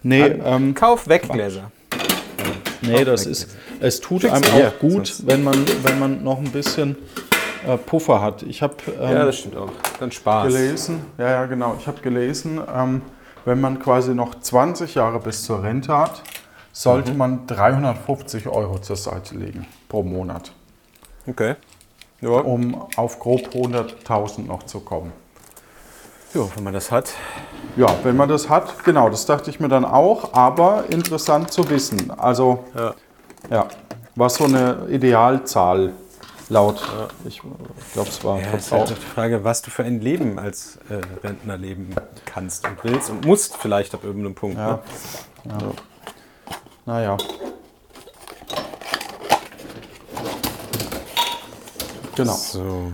Nee, 0.01 0.21
ähm, 0.45 0.73
Kauf 0.73 1.07
Weggläser. 1.09 1.71
Nee, 2.81 3.03
das 3.03 3.25
ist, 3.25 3.49
es 3.79 3.99
tut 3.99 4.25
einem 4.25 4.43
auch 4.43 4.79
gut, 4.79 5.15
wenn 5.25 5.43
man, 5.43 5.65
wenn 5.83 5.99
man 5.99 6.23
noch 6.23 6.37
ein 6.37 6.51
bisschen 6.51 6.95
äh, 7.67 7.77
Puffer 7.77 8.21
hat. 8.21 8.43
Ich 8.43 8.61
habe 8.61 8.75
ähm, 8.99 9.11
Ja, 9.11 9.25
das 9.25 9.37
stimmt 9.39 9.57
auch. 9.57 9.69
Dann 9.99 10.11
Spaß. 10.11 10.47
gelesen, 10.47 11.05
ja, 11.17 11.29
ja, 11.29 11.45
genau, 11.45 11.75
ich 11.79 11.87
habe 11.87 12.01
gelesen, 12.01 12.61
ähm, 12.75 13.01
wenn 13.45 13.61
man 13.61 13.79
quasi 13.79 14.13
noch 14.15 14.35
20 14.39 14.95
Jahre 14.95 15.19
bis 15.19 15.43
zur 15.43 15.63
Rente 15.63 15.95
hat, 15.97 16.21
sollte 16.71 17.11
Mhm. 17.11 17.17
man 17.17 17.47
350 17.47 18.47
Euro 18.47 18.79
zur 18.79 18.95
Seite 18.95 19.35
legen 19.35 19.65
pro 19.87 20.03
Monat, 20.03 20.51
Okay. 21.27 21.55
Ja. 22.21 22.29
um 22.29 22.85
auf 22.97 23.19
grob 23.19 23.53
100.000 23.53 24.47
noch 24.47 24.63
zu 24.63 24.79
kommen. 24.79 25.11
Jo, 26.33 26.49
wenn 26.55 26.63
man 26.65 26.73
das 26.73 26.91
hat. 26.91 27.13
Ja, 27.77 27.87
wenn 28.03 28.17
man 28.17 28.27
das 28.27 28.49
hat, 28.49 28.83
genau, 28.83 29.09
das 29.09 29.25
dachte 29.25 29.49
ich 29.49 29.59
mir 29.59 29.69
dann 29.69 29.85
auch, 29.85 30.33
aber 30.33 30.83
interessant 30.89 31.51
zu 31.51 31.69
wissen. 31.69 32.11
Also, 32.17 32.65
Ja. 32.75 32.93
ja, 33.49 33.67
was 34.15 34.35
so 34.35 34.43
eine 34.45 34.87
Idealzahl 34.89 35.93
laut, 36.49 36.81
ich 37.25 37.41
glaube, 37.93 38.09
es 38.09 38.23
war 38.23 38.39
Ja, 38.39 38.51
ist 38.51 38.71
halt 38.71 38.89
die 38.89 38.95
Frage, 38.95 39.43
was 39.43 39.61
du 39.61 39.71
für 39.71 39.83
ein 39.83 40.01
Leben 40.01 40.39
als 40.39 40.77
äh, 40.89 41.01
Rentner 41.25 41.57
leben 41.57 41.95
kannst 42.25 42.67
und 42.67 42.83
willst 42.83 43.09
und 43.09 43.25
musst 43.25 43.57
vielleicht 43.57 43.93
ab 43.93 44.03
irgendeinem 44.03 44.35
Punkt. 44.35 44.57
Ja. 44.57 44.83
Ne? 45.43 45.71
Naja. 46.85 47.17
Genau. 52.15 52.33
So. 52.33 52.91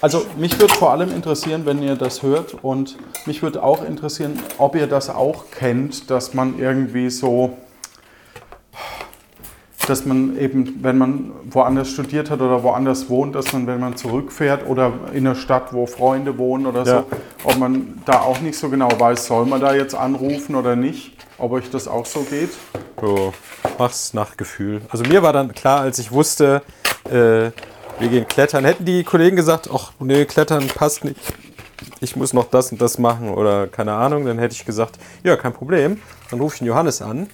Also 0.00 0.26
mich 0.36 0.58
würde 0.60 0.74
vor 0.74 0.92
allem 0.92 1.12
interessieren, 1.12 1.66
wenn 1.66 1.82
ihr 1.82 1.96
das 1.96 2.22
hört 2.22 2.54
und 2.62 2.96
mich 3.26 3.42
würde 3.42 3.62
auch 3.62 3.84
interessieren, 3.84 4.40
ob 4.58 4.76
ihr 4.76 4.86
das 4.86 5.10
auch 5.10 5.50
kennt, 5.50 6.10
dass 6.10 6.34
man 6.34 6.58
irgendwie 6.58 7.10
so, 7.10 7.56
dass 9.88 10.04
man 10.04 10.38
eben, 10.38 10.78
wenn 10.82 10.98
man 10.98 11.32
woanders 11.50 11.90
studiert 11.90 12.30
hat 12.30 12.40
oder 12.40 12.62
woanders 12.62 13.08
wohnt, 13.08 13.34
dass 13.34 13.52
man, 13.52 13.66
wenn 13.66 13.80
man 13.80 13.96
zurückfährt 13.96 14.66
oder 14.66 14.92
in 15.12 15.26
einer 15.26 15.34
Stadt, 15.34 15.72
wo 15.72 15.86
Freunde 15.86 16.36
wohnen 16.38 16.66
oder 16.66 16.84
Ja. 16.84 16.84
so, 16.84 17.04
ob 17.44 17.58
man 17.58 18.00
da 18.04 18.20
auch 18.20 18.40
nicht 18.40 18.58
so 18.58 18.68
genau 18.68 18.88
weiß, 18.98 19.26
soll 19.26 19.46
man 19.46 19.60
da 19.60 19.74
jetzt 19.74 19.94
anrufen 19.94 20.54
oder 20.54 20.76
nicht, 20.76 21.16
ob 21.38 21.52
euch 21.52 21.70
das 21.70 21.88
auch 21.88 22.06
so 22.06 22.20
geht. 22.20 22.50
So, 23.00 23.32
mach's 23.78 24.12
nach 24.14 24.36
Gefühl. 24.36 24.82
Also 24.90 25.04
mir 25.04 25.22
war 25.22 25.32
dann 25.32 25.52
klar, 25.52 25.80
als 25.80 25.98
ich 25.98 26.12
wusste, 26.12 26.62
äh, 27.06 27.50
wir 28.00 28.08
gehen 28.10 28.28
klettern, 28.28 28.64
hätten 28.64 28.84
die 28.84 29.02
Kollegen 29.04 29.36
gesagt, 29.36 29.68
ach 29.72 29.92
nee, 30.00 30.24
klettern 30.24 30.66
passt 30.68 31.04
nicht. 31.04 31.18
Ich 32.00 32.14
muss 32.16 32.32
noch 32.32 32.44
das 32.50 32.70
und 32.72 32.80
das 32.80 32.98
machen 32.98 33.30
oder 33.30 33.66
keine 33.66 33.92
Ahnung, 33.94 34.24
dann 34.26 34.38
hätte 34.38 34.54
ich 34.54 34.64
gesagt, 34.64 34.98
ja, 35.24 35.36
kein 35.36 35.52
Problem. 35.52 36.00
Dann 36.30 36.40
rufe 36.40 36.54
ich 36.54 36.58
den 36.60 36.68
Johannes 36.68 37.02
an 37.02 37.28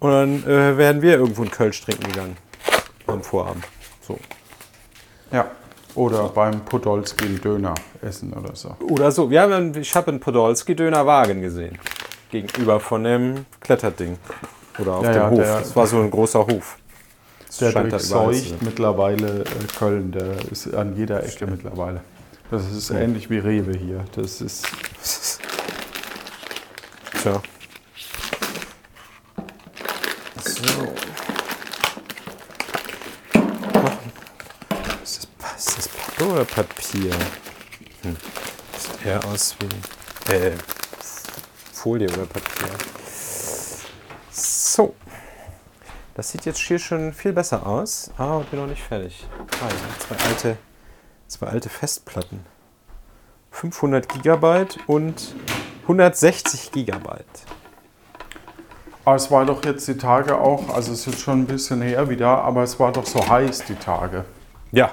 und 0.00 0.10
dann 0.10 0.44
äh, 0.44 0.76
wären 0.76 1.00
wir 1.02 1.12
irgendwo 1.18 1.42
in 1.44 1.50
Kölsch 1.50 1.80
trinken 1.82 2.04
gegangen 2.04 2.36
am 3.06 3.22
Vorabend. 3.22 3.64
So. 4.06 4.18
Ja. 5.32 5.50
Oder 5.94 6.28
beim 6.28 6.60
Podolski 6.64 7.24
einen 7.24 7.40
Döner 7.40 7.74
essen 8.02 8.32
oder 8.32 8.54
so. 8.54 8.76
Oder 8.88 9.10
so. 9.10 9.28
Einen- 9.28 9.74
ich 9.74 9.94
habe 9.96 10.08
einen 10.10 10.20
Podolski-Dönerwagen 10.20 11.40
gesehen. 11.40 11.78
Gegenüber 12.30 12.78
von 12.78 13.02
dem 13.04 13.46
Kletterding. 13.60 14.16
Oder 14.78 14.92
auf 14.94 15.04
Ja, 15.04 15.12
dem 15.12 15.22
ja, 15.22 15.30
Hof. 15.30 15.38
der- 15.38 15.58
das 15.60 15.76
war 15.76 15.86
so 15.86 16.00
ein 16.00 16.10
großer 16.10 16.46
Hof. 16.46 16.76
Das 17.48 17.56
Der 17.58 17.72
durchseucht 17.72 18.62
mittlerweile 18.62 19.40
äh, 19.40 19.44
Köln, 19.76 20.12
der 20.12 20.36
ist 20.52 20.72
an 20.72 20.94
jeder 20.96 21.24
Ecke 21.24 21.46
mittlerweile. 21.48 22.00
Das 22.52 22.70
ist 22.70 22.90
ähnlich 22.90 23.28
wie 23.28 23.38
Rewe 23.38 23.76
hier. 23.76 24.04
Das 24.14 24.40
ist. 24.40 24.66
Tja. 27.22 27.42
So. 30.62 30.94
Ist 35.02 35.16
das, 35.18 35.26
Pa- 35.26 35.56
ist 35.56 35.78
das 35.78 35.88
Pappe 35.88 36.24
oder 36.32 36.44
Papier? 36.44 37.14
Hm. 38.02 38.16
Sieht 38.78 39.06
eher 39.06 39.24
aus 39.24 39.56
wie 39.60 40.32
äh, 40.32 40.52
Folie 41.72 42.08
oder 42.08 42.26
Papier. 42.26 42.68
So. 44.30 44.94
Das 46.14 46.30
sieht 46.30 46.44
jetzt 46.44 46.58
hier 46.60 46.78
schon 46.78 47.12
viel 47.14 47.32
besser 47.32 47.66
aus, 47.66 48.10
aber 48.18 48.40
bin 48.44 48.60
noch 48.60 48.66
nicht 48.66 48.82
fertig. 48.82 49.26
Ah, 49.62 49.68
ich 49.68 50.06
zwei 50.06 50.16
alte, 50.28 50.58
zwei 51.28 51.46
alte 51.46 51.68
Festplatten. 51.70 52.44
500 53.52 54.08
Gigabyte 54.08 54.78
und 54.86 55.34
160 55.82 56.70
Gigabyte. 56.72 57.24
Aber 59.04 59.16
es 59.16 59.30
war 59.30 59.44
doch 59.46 59.64
jetzt 59.64 59.88
die 59.88 59.96
Tage 59.96 60.38
auch, 60.38 60.74
also 60.74 60.92
es 60.92 61.00
ist 61.00 61.06
jetzt 61.06 61.20
schon 61.20 61.40
ein 61.40 61.46
bisschen 61.46 61.80
her 61.82 62.08
wieder, 62.10 62.42
aber 62.42 62.62
es 62.62 62.78
war 62.78 62.92
doch 62.92 63.06
so 63.06 63.26
heiß 63.26 63.64
die 63.64 63.74
Tage. 63.74 64.24
Ja, 64.72 64.90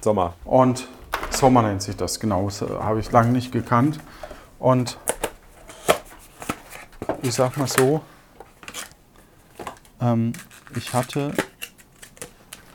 Sommer. 0.00 0.34
Und 0.44 0.88
Sommer 1.30 1.62
nennt 1.62 1.82
sich 1.82 1.96
das, 1.96 2.18
genau. 2.18 2.46
Das 2.46 2.62
habe 2.62 3.00
ich 3.00 3.12
lange 3.12 3.30
nicht 3.30 3.52
gekannt. 3.52 4.00
Und 4.58 4.98
ich 7.22 7.34
sag 7.34 7.56
mal 7.56 7.68
so, 7.68 8.00
ähm, 10.00 10.32
ich 10.74 10.92
hatte, 10.92 11.32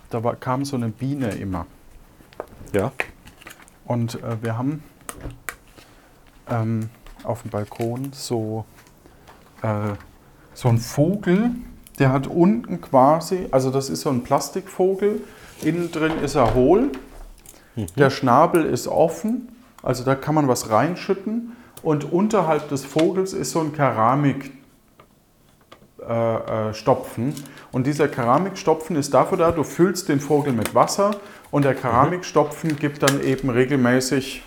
da 0.10 0.24
war, 0.24 0.36
kam 0.36 0.64
so 0.64 0.76
eine 0.76 0.90
Biene 0.90 1.32
immer. 1.32 1.66
Ja. 2.72 2.92
Und 3.86 4.22
äh, 4.22 4.42
wir 4.42 4.58
haben 4.58 4.84
ähm, 6.50 6.90
auf 7.24 7.42
dem 7.42 7.52
Balkon 7.52 8.12
so, 8.14 8.66
äh, 9.62 9.94
so 10.58 10.70
einen 10.70 10.80
Vogel, 10.80 11.52
der 12.00 12.12
hat 12.12 12.26
unten 12.26 12.82
quasi, 12.82 13.46
also 13.52 13.70
das 13.70 13.92
ist 13.92 14.02
so 14.02 14.10
ein 14.10 14.24
Plastikvogel, 14.24 15.22
innen 15.62 15.92
drin 15.92 16.14
ist 16.24 16.34
er 16.34 16.56
hohl, 16.56 16.92
der 17.96 18.10
Schnabel 18.10 18.66
ist 18.66 18.88
offen, 18.88 19.50
also 19.84 20.04
da 20.04 20.16
kann 20.16 20.34
man 20.34 20.48
was 20.48 20.72
reinschütten 20.72 21.56
und 21.84 22.12
unterhalb 22.12 22.70
des 22.70 22.86
Vogels 22.86 23.34
ist 23.34 23.52
so 23.52 23.60
ein 23.60 23.72
Keramik. 23.72 24.52
Äh, 26.08 26.70
äh, 26.70 26.74
Stopfen. 26.74 27.36
Und 27.74 27.86
dieser 27.86 28.08
Keramikstopfen 28.08 28.96
ist 28.96 29.14
dafür 29.14 29.38
da, 29.38 29.52
du 29.52 29.64
füllst 29.64 30.08
den 30.08 30.22
Vogel 30.22 30.54
mit 30.54 30.74
Wasser 30.74 31.12
und 31.52 31.66
der 31.66 31.76
Keramikstopfen 31.76 32.78
gibt 32.78 33.04
dann 33.04 33.22
eben 33.22 33.50
regelmäßig 33.50 34.42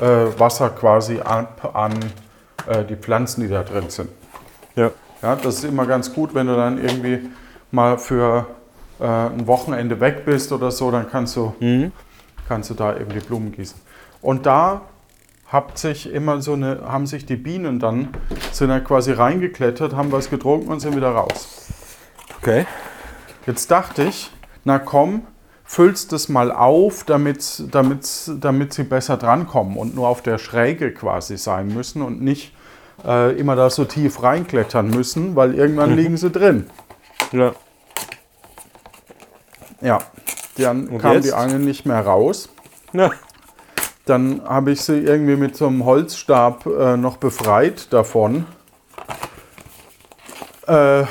äh, 0.00 0.04
Wasser 0.04 0.68
quasi 0.68 1.20
ab 1.20 1.70
an 1.74 1.94
äh, 2.66 2.84
die 2.84 2.96
Pflanzen, 2.96 3.40
die 3.40 3.48
da 3.48 3.62
drin 3.62 3.88
sind. 3.88 4.10
Ja. 4.76 4.90
Ja, 5.22 5.36
das 5.36 5.56
ist 5.56 5.64
immer 5.64 5.86
ganz 5.86 6.12
gut, 6.14 6.34
wenn 6.34 6.46
du 6.46 6.56
dann 6.56 6.78
irgendwie 6.78 7.28
mal 7.70 7.98
für 7.98 8.46
äh, 9.00 9.04
ein 9.04 9.46
Wochenende 9.46 10.00
weg 10.00 10.24
bist 10.24 10.52
oder 10.52 10.70
so, 10.70 10.90
dann 10.90 11.08
kannst 11.10 11.36
du, 11.36 11.54
kannst 12.46 12.70
du 12.70 12.74
da 12.74 12.96
eben 12.96 13.10
die 13.10 13.20
Blumen 13.20 13.52
gießen. 13.52 13.80
Und 14.22 14.46
da 14.46 14.82
habt 15.50 15.78
sich 15.78 16.12
immer 16.12 16.40
so 16.40 16.52
eine, 16.52 16.82
haben 16.86 17.06
sich 17.06 17.26
die 17.26 17.36
Bienen 17.36 17.78
dann, 17.78 18.08
sind 18.52 18.68
da 18.68 18.80
quasi 18.80 19.12
reingeklettert, 19.12 19.94
haben 19.94 20.12
was 20.12 20.30
getrunken 20.30 20.68
und 20.70 20.80
sind 20.80 20.94
wieder 20.94 21.10
raus. 21.10 21.66
Okay. 22.40 22.66
Jetzt 23.46 23.70
dachte 23.70 24.04
ich, 24.04 24.30
na 24.64 24.78
komm, 24.78 25.22
füllst 25.64 26.12
das 26.12 26.28
mal 26.28 26.52
auf, 26.52 27.04
damit, 27.04 27.64
damit, 27.70 28.30
damit 28.40 28.72
sie 28.72 28.84
besser 28.84 29.16
drankommen 29.16 29.76
und 29.76 29.94
nur 29.94 30.08
auf 30.08 30.22
der 30.22 30.38
Schräge 30.38 30.92
quasi 30.92 31.36
sein 31.36 31.68
müssen 31.68 32.02
und 32.02 32.22
nicht 32.22 32.52
äh, 33.04 33.32
immer 33.38 33.56
da 33.56 33.70
so 33.70 33.84
tief 33.84 34.22
reinklettern 34.22 34.88
müssen, 34.90 35.36
weil 35.36 35.54
irgendwann 35.54 35.96
liegen 35.96 36.16
sie 36.16 36.30
drin. 36.30 36.66
Ja. 37.32 37.52
Ja, 39.80 39.98
dann 40.56 40.88
Und 40.88 40.98
kam 40.98 41.14
jetzt? 41.14 41.26
die 41.26 41.32
eine 41.32 41.58
nicht 41.58 41.86
mehr 41.86 42.00
raus. 42.04 42.48
Na, 42.92 43.10
Dann 44.06 44.42
habe 44.44 44.72
ich 44.72 44.80
sie 44.80 44.98
irgendwie 44.98 45.36
mit 45.36 45.56
so 45.56 45.66
einem 45.66 45.84
Holzstab 45.84 46.66
äh, 46.66 46.96
noch 46.96 47.18
befreit 47.18 47.92
davon. 47.92 48.46
Äh, 50.66 51.04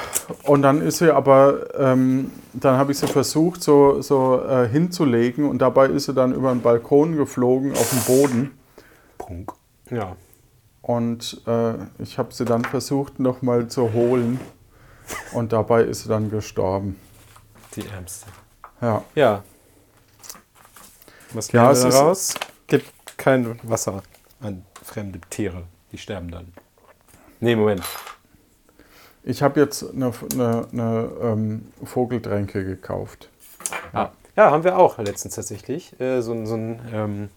und 0.43 0.61
dann 0.61 0.81
ist 0.81 0.97
sie 0.97 1.13
aber, 1.13 1.67
ähm, 1.79 2.31
dann 2.53 2.77
habe 2.77 2.91
ich 2.91 2.99
sie 2.99 3.07
versucht 3.07 3.63
so, 3.63 4.01
so 4.01 4.41
äh, 4.43 4.67
hinzulegen 4.67 5.45
und 5.45 5.59
dabei 5.59 5.87
ist 5.87 6.05
sie 6.05 6.13
dann 6.13 6.33
über 6.33 6.51
den 6.51 6.61
Balkon 6.61 7.15
geflogen 7.15 7.71
auf 7.71 7.89
den 7.89 8.01
Boden. 8.01 8.59
Punk. 9.17 9.53
Ja. 9.89 10.15
Und 10.87 11.41
äh, 11.45 11.73
ich 11.99 12.17
habe 12.17 12.33
sie 12.33 12.45
dann 12.45 12.63
versucht 12.63 13.19
nochmal 13.19 13.67
zu 13.67 13.91
holen 13.93 14.39
und 15.33 15.51
dabei 15.51 15.81
ist 15.83 16.03
sie 16.03 16.09
dann 16.09 16.31
gestorben. 16.31 16.97
Die 17.75 17.85
Ärmste. 17.85 18.25
Ja, 18.81 19.03
Ja. 19.13 19.43
Was 21.33 21.51
Ja, 21.51 21.71
es 21.71 21.81
wir 21.83 21.89
ist- 21.89 21.95
daraus? 21.97 22.33
Gibt 22.67 23.17
kein 23.17 23.59
Wasser 23.63 24.01
an 24.39 24.65
fremde 24.83 25.19
Tiere. 25.29 25.63
Die 25.91 25.97
sterben 25.97 26.31
dann. 26.31 26.53
Nee, 27.41 27.55
Moment. 27.57 27.83
ich 29.23 29.43
habe 29.43 29.59
jetzt 29.59 29.83
eine, 29.93 30.11
eine, 30.33 30.67
eine 30.71 31.09
ähm, 31.21 31.71
Vogeltränke 31.83 32.63
gekauft. 32.63 33.27
Ah. 33.91 34.09
Ja, 34.37 34.51
haben 34.51 34.63
wir 34.63 34.77
auch 34.77 34.97
letztens 34.99 35.35
tatsächlich. 35.35 35.99
Äh, 35.99 36.21
so, 36.21 36.31
ein- 36.31 36.47
so 36.47 36.55
ein, 36.55 36.79
ähm, 36.93 37.29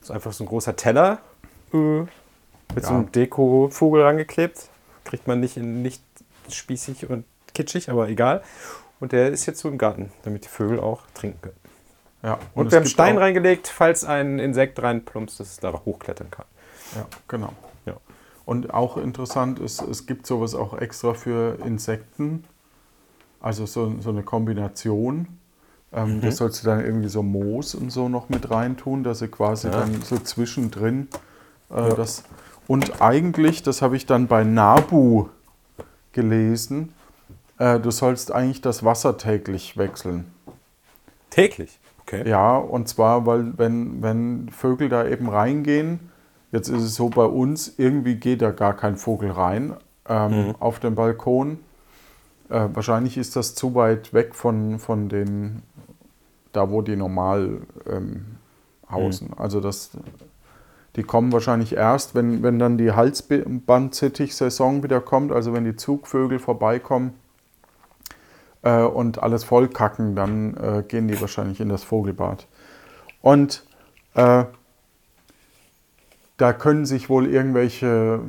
so 0.00 0.14
einfach 0.14 0.32
so 0.32 0.44
ein 0.44 0.46
großer 0.46 0.76
Teller 0.76 1.18
äh, 1.74 2.04
mit 2.74 2.84
so 2.84 2.90
Ja. 2.92 2.98
einem 2.98 3.12
Deko-Vogel 3.12 4.02
rangeklebt. 4.02 4.68
Kriegt 5.04 5.26
man 5.26 5.40
nicht 5.40 5.56
in 5.56 5.82
nicht 5.82 6.02
spießig 6.48 7.08
und 7.10 7.24
kitschig, 7.54 7.90
aber 7.90 8.08
egal. 8.08 8.42
Und 9.00 9.12
der 9.12 9.30
ist 9.30 9.46
jetzt 9.46 9.60
so 9.60 9.68
im 9.68 9.78
Garten, 9.78 10.12
damit 10.24 10.44
die 10.44 10.48
Vögel 10.48 10.78
auch 10.80 11.02
trinken 11.14 11.40
können. 11.42 11.56
Ja, 12.22 12.38
Und, 12.54 12.66
es 12.66 12.72
wir 12.72 12.80
haben 12.80 12.86
Stein 12.86 13.16
reingelegt, 13.16 13.66
falls 13.68 14.04
ein 14.04 14.38
Insekt 14.38 14.82
reinplumpst, 14.82 15.40
dass 15.40 15.52
es 15.52 15.56
da 15.58 15.72
hochklettern 15.72 16.30
kann. 16.30 16.44
Ja, 16.94 17.06
genau. 17.28 17.52
Ja. 17.86 17.94
Und 18.44 18.74
auch 18.74 18.98
interessant 18.98 19.58
ist, 19.58 19.80
es 19.80 20.04
gibt 20.06 20.26
sowas 20.26 20.54
auch 20.54 20.76
extra 20.78 21.14
für 21.14 21.58
Insekten. 21.64 22.44
Also 23.40 23.64
so, 23.64 23.94
so 24.00 24.10
eine 24.10 24.22
Kombination. 24.22 25.28
Ähm, 25.92 26.16
Mhm. 26.16 26.20
Das 26.20 26.36
sollst 26.36 26.62
du 26.62 26.66
dann 26.66 26.84
irgendwie 26.84 27.08
so 27.08 27.22
Moos 27.22 27.74
und 27.74 27.90
so 27.90 28.08
noch 28.10 28.28
mit 28.28 28.50
reintun, 28.50 29.02
dass 29.02 29.20
sie 29.20 29.28
quasi 29.28 29.68
Ja. 29.68 29.80
dann 29.80 30.02
so 30.02 30.18
zwischendrin 30.18 31.08
äh, 31.70 31.88
Ja. 31.88 31.94
das. 31.94 32.22
Und 32.70 33.02
eigentlich, 33.02 33.64
das 33.64 33.82
habe 33.82 33.96
ich 33.96 34.06
dann 34.06 34.28
bei 34.28 34.44
Nabu 34.44 35.26
gelesen, 36.12 36.94
äh, 37.58 37.80
du 37.80 37.90
sollst 37.90 38.30
eigentlich 38.30 38.60
das 38.60 38.84
Wasser 38.84 39.18
täglich 39.18 39.76
wechseln. 39.76 40.32
Täglich? 41.30 41.80
Okay. 42.02 42.28
Ja, 42.28 42.56
und 42.56 42.88
zwar, 42.88 43.26
weil 43.26 43.58
wenn, 43.58 44.04
wenn 44.04 44.50
Vögel 44.50 44.88
da 44.88 45.04
eben 45.04 45.28
reingehen, 45.28 45.98
jetzt 46.52 46.68
ist 46.68 46.82
es 46.84 46.94
so 46.94 47.08
bei 47.08 47.24
uns, 47.24 47.74
irgendwie 47.76 48.14
geht 48.14 48.40
da 48.40 48.52
gar 48.52 48.76
kein 48.76 48.94
Vogel 48.94 49.32
rein 49.32 49.74
ähm, 50.08 50.54
auf 50.60 50.78
den 50.78 50.94
Balkon. 50.94 51.58
Äh, 52.50 52.68
wahrscheinlich 52.72 53.18
ist 53.18 53.34
das 53.34 53.56
zu 53.56 53.74
weit 53.74 54.14
weg 54.14 54.36
von, 54.36 54.78
von 54.78 55.08
den, 55.08 55.64
da 56.52 56.70
wo 56.70 56.82
die 56.82 56.94
normal 56.94 57.62
ähm, 57.90 58.26
hausen. 58.88 59.32
Also 59.36 59.60
das, 59.60 59.90
die 60.96 61.02
kommen 61.02 61.32
wahrscheinlich 61.32 61.74
erst, 61.74 62.14
wenn, 62.14 62.42
wenn 62.42 62.58
dann 62.58 62.76
die 62.76 62.92
Halsbandsittich-Saison 62.92 64.82
wieder 64.82 65.00
kommt, 65.00 65.30
also 65.32 65.52
wenn 65.52 65.64
die 65.64 65.76
Zugvögel 65.76 66.38
vorbeikommen 66.38 67.14
äh, 68.62 68.82
und 68.82 69.22
alles 69.22 69.44
vollkacken, 69.44 70.16
dann 70.16 70.56
äh, 70.56 70.82
gehen 70.86 71.06
die 71.06 71.20
wahrscheinlich 71.20 71.60
in 71.60 71.68
das 71.68 71.84
Vogelbad. 71.84 72.48
Und 73.22 73.64
äh, 74.14 74.44
da 76.36 76.52
können 76.54 76.86
sich 76.86 77.08
wohl 77.08 77.26
irgendwelche 77.26 78.20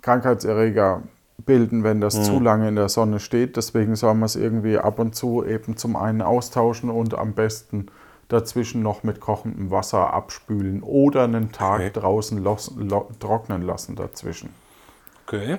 Krankheitserreger 0.00 1.02
bilden, 1.44 1.84
wenn 1.84 2.00
das 2.00 2.22
zu 2.24 2.40
lange 2.40 2.68
in 2.68 2.76
der 2.76 2.88
Sonne 2.88 3.20
steht. 3.20 3.56
Deswegen 3.56 3.96
soll 3.96 4.14
man 4.14 4.24
es 4.24 4.36
irgendwie 4.36 4.78
ab 4.78 4.98
und 4.98 5.14
zu 5.14 5.44
eben 5.44 5.76
zum 5.76 5.96
einen 5.96 6.22
austauschen 6.22 6.90
und 6.90 7.14
am 7.14 7.32
besten 7.32 7.86
dazwischen 8.28 8.82
noch 8.82 9.02
mit 9.02 9.20
kochendem 9.20 9.70
Wasser 9.70 10.12
abspülen 10.12 10.82
oder 10.82 11.24
einen 11.24 11.50
Tag 11.52 11.80
Okay. 11.80 11.90
draußen 11.92 12.42
los, 12.42 12.72
lo, 12.76 13.08
trocknen 13.20 13.62
lassen 13.62 13.96
dazwischen. 13.96 14.50
Okay. 15.26 15.58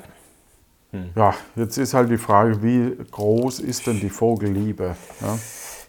Ja, 1.15 1.35
jetzt 1.55 1.77
ist 1.77 1.93
halt 1.93 2.09
die 2.09 2.17
Frage, 2.17 2.63
wie 2.63 2.95
groß 3.11 3.59
ist 3.59 3.85
denn 3.85 3.99
die 3.99 4.09
Vogelliebe? 4.09 4.95
Ja? 5.21 5.37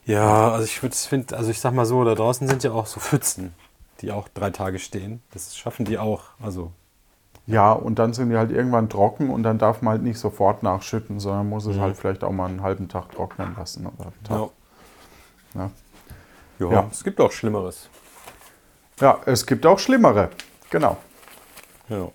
Ja, 0.04 0.50
also 0.52 0.64
ich 0.64 0.78
finde, 0.80 1.36
also 1.36 1.50
ich 1.50 1.60
sag 1.60 1.72
mal 1.72 1.86
so, 1.86 2.04
da 2.04 2.14
draußen 2.14 2.46
sind 2.48 2.62
ja 2.64 2.72
auch 2.72 2.86
so 2.86 3.00
Pfützen, 3.00 3.54
die 4.02 4.10
auch 4.12 4.28
drei 4.28 4.50
Tage 4.50 4.78
stehen. 4.78 5.22
Das 5.32 5.56
schaffen 5.56 5.84
die 5.86 5.98
auch. 5.98 6.24
Also, 6.42 6.72
Ja, 7.46 7.72
und 7.72 7.98
dann 7.98 8.12
sind 8.12 8.28
die 8.30 8.36
halt 8.36 8.50
irgendwann 8.50 8.88
trocken 8.90 9.30
und 9.30 9.42
dann 9.42 9.58
darf 9.58 9.80
man 9.82 9.92
halt 9.92 10.02
nicht 10.02 10.18
sofort 10.18 10.62
nachschütten, 10.62 11.18
sondern 11.18 11.48
muss 11.48 11.64
es 11.66 11.76
Mhm. 11.76 11.80
halt 11.80 11.96
vielleicht 11.96 12.22
auch 12.24 12.32
mal 12.32 12.48
einen 12.48 12.62
halben 12.62 12.88
Tag 12.88 13.10
trocknen 13.12 13.54
lassen. 13.56 13.86
Oder 13.86 14.06
einen 14.06 14.24
Tag. 14.24 14.38
ja. 15.54 15.60
Ja. 15.62 15.70
Ja. 16.60 16.70
Ja. 16.70 16.88
es 16.90 17.02
gibt 17.02 17.20
auch 17.20 17.32
Schlimmeres. 17.32 17.88
ja, 19.00 19.18
es 19.26 19.44
gibt 19.46 19.66
auch 19.66 19.78
schlimmere. 19.78 20.30
Genau. 20.70 20.96
Ja. 21.88 22.08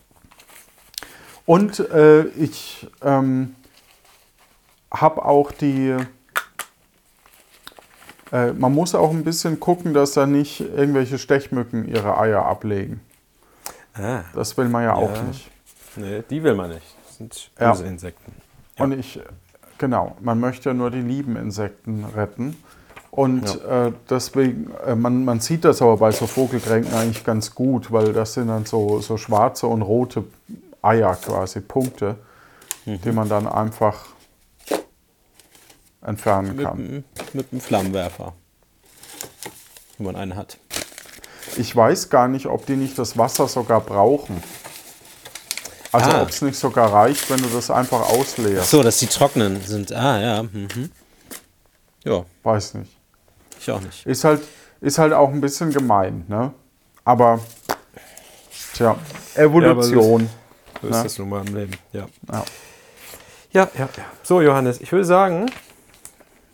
Und 1.45 1.79
äh, 1.79 2.23
ich 2.29 2.87
ähm, 3.03 3.55
habe 4.91 5.25
auch 5.25 5.51
die. 5.51 5.95
Äh, 8.31 8.53
man 8.53 8.73
muss 8.73 8.95
auch 8.95 9.11
ein 9.11 9.23
bisschen 9.23 9.59
gucken, 9.59 9.93
dass 9.93 10.13
da 10.13 10.25
nicht 10.25 10.61
irgendwelche 10.61 11.17
Stechmücken 11.19 11.87
ihre 11.87 12.17
Eier 12.17 12.45
ablegen. 12.45 13.01
Ah, 13.93 14.23
Das 14.33 14.57
will 14.57 14.67
man 14.69 14.83
ja, 14.83 14.93
auch 14.93 15.13
Ja. 15.15 15.21
nicht. 15.23 15.49
nee, 15.95 16.23
die 16.29 16.43
will 16.43 16.55
man 16.55 16.69
nicht. 16.71 16.95
Das 17.05 17.17
sind 17.17 17.51
Ja. 17.59 17.71
böse 17.71 17.85
Insekten. 17.85 18.33
Ja. 18.77 18.83
Und 18.85 18.91
ich, 18.93 19.19
genau, 19.77 20.17
man 20.21 20.39
möchte 20.39 20.69
ja 20.69 20.73
nur 20.73 20.91
die 20.91 21.01
lieben 21.01 21.35
Insekten 21.35 22.03
retten. 22.03 22.57
Und 23.15 23.63
äh, 23.63 23.93
deswegen, 24.09 24.71
äh, 24.85 24.93
man, 24.93 25.23
man 25.23 25.39
sieht 25.39 25.63
das 25.63 25.81
aber 25.81 25.95
bei 25.97 26.11
so 26.11 26.27
Vogeltränken 26.27 26.93
eigentlich 26.93 27.23
ganz 27.23 27.55
gut, 27.55 27.91
weil 27.91 28.11
das 28.11 28.33
sind 28.33 28.49
dann 28.49 28.65
so, 28.65 28.99
so 28.99 29.15
schwarze 29.17 29.67
und 29.67 29.81
rote 29.83 30.25
Eier 30.81 31.15
quasi, 31.15 31.61
Punkte, 31.61 32.15
die 32.85 33.11
man 33.11 33.29
dann 33.29 33.47
einfach 33.47 34.05
entfernen 36.05 36.55
Mit, 36.57 36.65
kann. 36.65 37.03
mit 37.33 37.51
einem 37.51 37.61
Flammenwerfer. 37.61 38.33
Wenn 39.97 40.05
man 40.07 40.15
einen 40.17 40.35
hat. 40.35 40.57
Ich 41.57 41.73
weiß 41.75 42.09
gar 42.09 42.27
nicht, 42.27 42.47
ob 42.47 42.65
die 42.65 42.75
nicht 42.75 42.99
das 42.99 43.17
Wasser 43.17 43.47
sogar 43.47 43.79
brauchen. 43.79 44.43
Also 45.91 46.09
Ah. 46.11 46.21
ob 46.23 46.29
es 46.29 46.41
nicht 46.41 46.59
sogar 46.59 46.91
reicht, 46.91 47.29
wenn 47.29 47.41
du 47.41 47.47
das 47.47 47.71
einfach 47.71 48.01
ausleerst. 48.09 48.69
So, 48.69 48.83
dass 48.83 48.97
die 48.99 49.07
trocknen 49.07 49.61
sind. 49.61 49.93
Ah, 49.93 50.19
ja. 50.19 50.43
Mhm. 50.43 50.91
Ja, 52.03 52.25
Weiß 52.43 52.73
nicht. 52.75 52.94
Ich 53.59 53.71
auch 53.71 53.81
nicht. 53.81 54.05
Ist 54.05 54.23
halt, 54.23 54.41
ist 54.81 54.97
halt 54.97 55.13
auch 55.13 55.29
ein 55.29 55.41
bisschen 55.41 55.71
gemein, 55.71 56.25
ne? 56.27 56.53
Aber, 57.03 57.39
tja, 58.73 58.95
Evolution. 59.35 60.29
So 60.81 60.87
Ja. 60.89 60.97
ist 60.97 61.03
das 61.05 61.17
nun 61.19 61.29
mal 61.29 61.45
im 61.47 61.55
Leben. 61.55 61.71
Ja. 61.93 62.07
Ja. 62.31 62.43
Ja, 63.51 63.69
ja, 63.77 63.89
ja. 63.97 64.03
So, 64.23 64.41
Johannes, 64.41 64.81
ich 64.81 64.91
würde 64.91 65.05
sagen, 65.05 65.45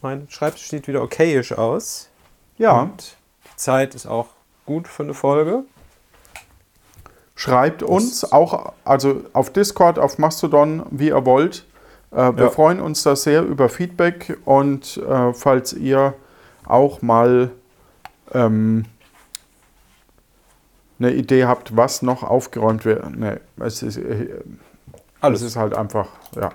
mein 0.01 0.27
Schreibtisch 0.29 0.69
sieht 0.69 0.87
wieder 0.87 1.01
okayisch 1.01 1.51
aus. 1.53 2.09
Ja, 2.57 2.81
Und 2.81 3.15
die 3.45 3.55
Zeit 3.55 3.95
ist 3.95 4.05
auch 4.05 4.27
gut 4.65 4.87
für 4.87 5.03
eine 5.03 5.13
Folge. 5.13 5.63
schreibt 7.35 7.81
uns 7.81 8.31
auch, 8.31 8.73
also 8.85 9.21
auf 9.33 9.51
Discord, 9.51 9.97
auf 9.97 10.19
Mastodon, 10.19 10.85
wie 10.91 11.07
ihr 11.07 11.25
wollt. 11.25 11.65
Äh, 12.11 12.35
wir 12.35 12.43
Ja. 12.45 12.49
freuen 12.51 12.79
uns 12.79 13.01
da 13.03 13.15
sehr 13.15 13.41
über 13.41 13.67
Feedback 13.67 14.37
und 14.45 14.97
äh, 14.97 15.33
falls 15.33 15.73
ihr 15.73 16.13
auch 16.71 17.01
mal 17.01 17.51
ähm, 18.33 18.85
eine 20.99 21.13
Idee 21.13 21.45
habt, 21.45 21.75
was 21.75 22.01
noch 22.01 22.23
aufgeräumt 22.23 22.85
wird. 22.85 23.15
Nee, 23.15 23.37
es 23.59 23.81
ist, 23.83 23.97
äh, 23.97 24.41
Alles. 25.19 25.41
es 25.41 25.47
ist 25.47 25.55
halt 25.55 25.75
einfach, 25.75 26.07
ja, 26.35 26.51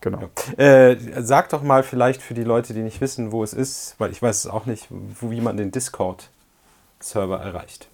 Genau. 0.00 0.30
Äh, 0.56 0.96
sag 1.22 1.48
doch 1.48 1.62
mal 1.62 1.82
vielleicht 1.82 2.22
für 2.22 2.34
die 2.34 2.44
Leute, 2.44 2.72
die 2.72 2.82
nicht 2.82 3.00
wissen, 3.00 3.32
wo 3.32 3.42
es 3.42 3.52
ist, 3.52 3.96
weil 3.98 4.10
ich 4.10 4.22
weiß 4.22 4.44
es 4.44 4.46
auch 4.46 4.66
nicht, 4.66 4.86
wie 4.90 5.40
man 5.40 5.56
den 5.56 5.72
Discord-Server 5.72 7.40
erreicht. 7.40 7.88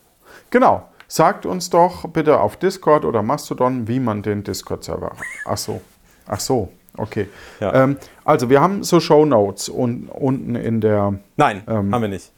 Genau. 0.50 0.88
Sagt 1.08 1.46
uns 1.46 1.70
doch 1.70 2.08
bitte 2.08 2.40
auf 2.40 2.56
Discord 2.56 3.04
oder 3.04 3.22
Mastodon, 3.22 3.88
wie 3.88 4.00
man 4.00 4.22
den 4.22 4.42
Discord-Server. 4.42 5.12
Ach 5.46 5.56
so. 5.56 5.80
Ach 6.26 6.40
so. 6.40 6.70
Okay. 6.96 7.28
Ja. 7.60 7.74
Ähm, 7.74 7.96
also 8.24 8.50
wir 8.50 8.60
haben 8.60 8.84
so 8.84 9.00
Show 9.00 9.24
Notes 9.24 9.68
un 9.68 10.08
unten 10.08 10.54
in 10.54 10.80
der. 10.80 11.14
Nein, 11.36 11.62
Ähm. 11.66 11.92
haben 11.94 12.02
wir 12.02 12.08
nicht. 12.08 12.30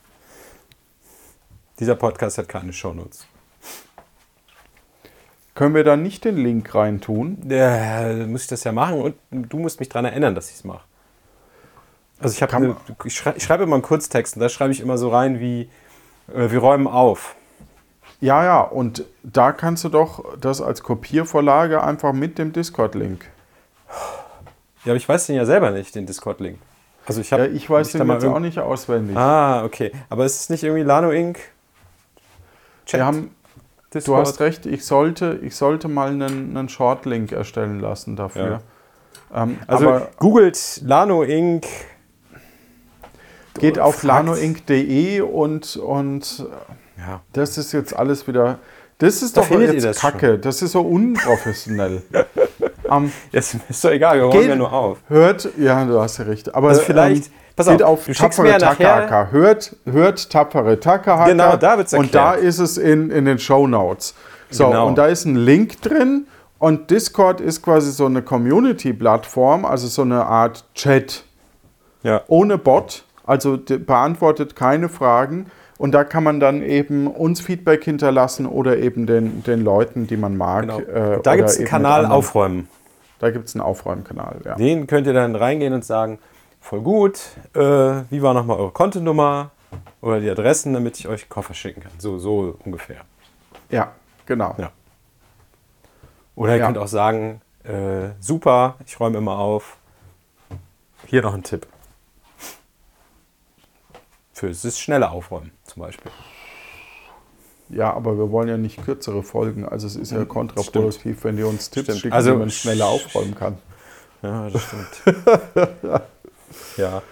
Dieser 1.79 1.95
Podcast 1.95 2.39
hat 2.39 2.49
keine 2.49 2.73
Shownotes. 2.73 3.27
Können 5.55 5.75
wir 5.75 5.85
da 5.85 5.97
nicht 5.97 6.25
den 6.25 6.37
Link 6.37 6.75
reintun? 6.75 7.51
Äh, 7.51 8.27
muss 8.27 8.43
ich 8.43 8.49
das 8.49 8.65
ja 8.65 8.73
machen 8.73 9.15
und 9.31 9.53
du 9.53 9.59
musst 9.59 9.81
mich 9.81 9.89
daran 9.89 10.07
erinnern, 10.07 10.35
dass 10.35 10.51
ich 10.51 10.57
es 10.57 10.65
mache. 10.65 10.85
Also 12.19 12.35
ich, 12.35 12.55
eine, 12.55 12.77
ich, 13.05 13.15
schrei 13.15 13.35
ich 13.37 13.43
schreibe 13.43 13.65
immer 13.65 13.75
einen 13.75 13.83
Kurztext 13.83 14.37
und 14.37 14.41
da 14.41 14.49
schreibe 14.49 14.73
ich 14.73 14.81
immer 14.81 14.97
so 14.97 15.11
rein 15.11 15.39
wie 15.39 15.69
äh, 16.35 16.51
wir 16.51 16.59
räumen 16.61 16.87
auf. 16.87 17.37
Ja, 18.21 18.43
ja. 18.45 18.61
Und 18.61 19.05
da 19.23 19.53
kannst 19.53 19.85
du 19.85 19.91
doch 19.91 20.25
das 20.39 20.63
als 20.63 20.83
Kopiervorlage 20.83 21.83
einfach 21.83 22.13
mit 22.15 22.39
dem 22.39 22.53
Discord-Link. 22.53 23.27
Ja, 24.87 24.93
aber 24.93 24.97
ich 24.97 25.09
weiß 25.09 25.27
den 25.27 25.37
ja 25.37 25.45
selber 25.45 25.71
nicht, 25.73 25.95
den 25.95 26.07
Discord-Link. 26.07 26.59
Also 27.07 27.21
ich 27.21 27.31
Ja, 27.31 27.39
habe 27.39 27.49
ich 27.49 27.69
weiß 27.69 27.93
den 27.93 28.09
jetzt 28.09 28.25
auch 28.25 28.39
nicht 28.41 28.59
auswendig. 28.59 29.17
Ah, 29.17 29.65
okay. 29.65 29.93
Aber 30.09 30.25
ist 30.25 30.41
es 30.41 30.49
nicht 30.51 30.63
irgendwie 30.65 30.83
Lano 30.83 31.11
Inc? 31.11 31.39
Chat? 32.87 33.01
wir 33.01 33.05
haben, 33.07 33.31
du 33.91 33.99
Discord? 33.99 34.21
hast 34.27 34.41
recht, 34.41 34.65
ich 34.67 34.85
sollte, 34.85 35.39
ich 35.43 35.55
sollte 35.55 35.89
mal 35.89 36.11
einen, 36.11 36.57
einen 36.57 36.69
Short-Link 36.69 37.33
erstellen 37.33 37.81
lassen 37.81 38.17
dafür. 38.17 38.63
Ähm, 39.35 39.59
Also 39.67 40.03
googelt 40.19 40.81
Lano 40.85 41.23
Inc. 41.23 41.67
geht 43.59 43.79
auf 43.79 44.03
lanoinc.de 44.03 45.21
und, 45.21 45.77
und 45.77 46.47
Ja. 46.99 47.21
das 47.33 47.59
ist 47.59 47.73
jetzt 47.73 47.95
alles 47.97 48.27
wieder. 48.29 48.59
Das 48.99 49.23
ist 49.23 49.37
Da 49.37 49.43
doch 49.43 49.51
jetzt 49.61 50.01
Kacke. 50.01 50.39
Das 50.39 50.63
ist 50.63 50.73
so 50.73 50.81
unprofessionell. 50.81 52.03
ähm, 52.91 53.13
Jetzt 53.33 53.57
ist 53.69 53.85
doch 53.85 53.91
egal, 53.91 54.17
wir 54.19 54.25
räumen 54.25 54.41
Geht- 54.41 54.49
ja 54.51 54.57
nur 54.57 54.73
auf. 54.73 54.99
hört, 55.09 55.49
ja, 55.59 55.85
du 55.85 56.01
hast 56.01 56.19
ja 56.19 56.25
recht. 56.25 56.55
Aber 56.55 56.69
Also 56.69 56.83
vielleicht- 56.83 57.27
ähm, 57.27 57.33
pass 57.57 57.67
geht 57.69 57.83
auf, 57.83 58.09
auf 58.09 58.17
tapfere 58.17 58.59
Takahaka. 58.59 59.29
Hört, 59.31 59.77
hört 59.85 60.31
tapfere 60.31 60.79
Takahaka. 60.81 61.29
Genau, 61.29 61.57
da 61.57 61.77
wird's 61.79 61.95
Und 61.95 62.15
da 62.15 62.33
erklärt. 62.33 62.49
ist 62.49 62.59
es 62.59 62.77
in, 62.79 63.11
in 63.11 63.25
den 63.25 63.39
Show 63.39 63.67
Notes. 63.67 64.15
So, 64.51 64.67
Genau. 64.69 64.87
und 64.89 64.97
da 64.99 65.07
ist 65.07 65.25
ein 65.25 65.37
Link 65.37 65.81
drin. 65.83 66.27
Und 66.59 66.91
Discord 66.91 67.41
ist 67.43 67.63
quasi 67.63 67.91
so 67.93 68.07
eine 68.07 68.23
Community-Plattform, 68.23 69.65
also 69.65 69.89
so 69.89 70.03
eine 70.03 70.25
Art 70.25 70.65
Chat 70.75 71.25
Ja. 72.03 72.23
ohne 72.29 72.57
Bot, 72.59 73.05
also 73.27 73.59
beantwortet 73.59 74.57
keine 74.57 74.89
Fragen. 74.89 75.47
Und 75.79 75.93
da 75.93 76.05
kann 76.05 76.25
man 76.25 76.41
dann 76.41 76.63
eben 76.63 77.07
uns 77.07 77.41
Feedback 77.41 77.85
hinterlassen 77.85 78.47
oder 78.47 78.79
eben 78.79 79.07
den, 79.07 79.43
den 79.43 79.63
Leuten, 79.63 80.07
die 80.07 80.17
man 80.17 80.37
mag. 80.37 80.63
Genau. 80.63 80.79
äh, 80.81 81.21
da 81.23 81.37
gibt 81.37 81.49
es 81.51 81.59
einen 81.59 81.67
Kanal 81.67 82.01
anderen. 82.05 82.13
aufräumen. 82.13 82.69
Da 83.19 83.31
gibt 83.31 83.49
es 83.49 83.55
einen 83.55 83.63
Aufräumkanal, 83.63 84.37
ja. 84.45 84.55
Den 84.57 84.87
könnt 84.87 85.07
ihr 85.07 85.13
dann 85.15 85.37
reingehen 85.37 85.73
und 85.73 85.85
sagen, 85.85 86.19
voll 86.61 86.81
gut, 86.81 87.21
äh, 87.55 87.61
wie 88.11 88.23
war 88.23 88.35
nochmal 88.35 88.59
eure 88.59 88.71
Kontonummer 88.73 89.51
oder 90.01 90.21
die 90.21 90.31
Adressen, 90.31 90.73
damit 90.75 90.99
ich 90.99 91.09
euch 91.09 91.29
Koffer 91.29 91.55
schicken 91.55 91.83
kann. 91.83 91.93
So, 91.99 92.19
so 92.19 92.57
ungefähr. 92.65 92.99
Ja, 93.71 93.93
genau. 94.27 94.55
Ja. 94.59 94.71
Oder 96.35 96.53
ihr 96.53 96.59
Ja. 96.59 96.67
könnt 96.67 96.79
auch 96.79 96.89
sagen, 96.89 97.41
äh, 97.65 98.11
super, 98.21 98.77
ich 98.87 98.99
räume 99.01 99.19
immer 99.19 99.39
auf. 99.39 99.77
Hier 101.07 101.23
noch 101.23 101.35
ein 101.35 101.43
Tipp. 101.43 101.67
Für 104.37 104.51
das 104.51 104.79
schnelle 104.79 105.11
Aufräumen 105.11 105.51
zum 105.65 105.81
Beispiel. 105.83 106.13
Ja, 107.71 107.95
aber 107.95 108.19
wir 108.19 108.31
wollen 108.31 108.49
ja 108.51 108.59
nicht 108.59 108.85
kürzere 108.85 109.23
Folgen. 109.23 109.67
Also 109.67 109.87
es 109.87 109.97
ist 109.97 110.13
ja 110.13 110.27
kontraproduktiv, 110.27 111.25
wenn 111.25 111.39
die 111.39 111.43
uns 111.43 111.71
Tipps 111.71 111.87
Stimmt. 111.87 112.01
schicken, 112.01 112.13
Also- 112.13 112.35
wie 112.35 112.37
man 112.41 112.51
schneller 112.51 112.85
aufräumen 112.87 113.35
kann. 113.35 113.57
Ja, 114.21 114.51
das 114.51 114.63
stimmt. 114.63 115.17
ja, 116.77 117.03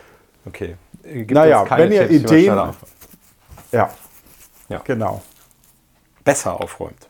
okay. 0.44 0.76
Gibt 1.02 1.30
Naja, 1.30 1.64
wenn 1.70 1.92
ihr 1.92 2.08
Tipps, 2.08 2.30
Ideen- 2.30 2.44
schneller. 2.44 2.74
Ja, 3.72 3.90
Ja. 4.68 4.82
genau. 4.84 5.22
besser 6.24 6.60
aufräumt. 6.60 7.08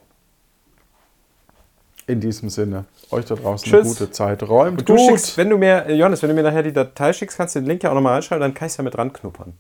In 2.07 2.21
diesem 2.21 2.51
Sinne, 2.51 2.85
euch 3.11 3.25
da 3.25 3.35
draußen 3.35 3.65
Tschüss. 3.69 3.81
eine 3.81 3.89
gute 3.89 4.11
Zeit. 4.13 4.43
Räumt 4.45 4.79
Und 4.81 4.89
du 4.89 4.95
gut. 4.95 5.07
schickst, 5.09 5.37
wenn 5.39 5.51
du 5.51 5.59
mir, 5.59 5.87
äh, 5.87 5.95
Johannes, 5.95 6.23
wenn 6.23 6.29
du 6.29 6.35
mir 6.37 6.43
nachher 6.45 6.63
die 6.63 6.73
Datei 6.73 7.13
schickst, 7.13 7.37
kannst 7.37 7.57
du 7.57 7.61
den 7.61 7.67
Link 7.67 7.83
ja 7.83 7.91
auch 7.91 7.95
nochmal 7.95 8.13
reinschreiben, 8.15 8.41
dann 8.41 8.55
kann 8.55 8.67
ich 8.67 8.73
es 8.73 8.77
ja 8.77 8.85
mit 8.85 8.97
ranknuppern, 8.97 9.55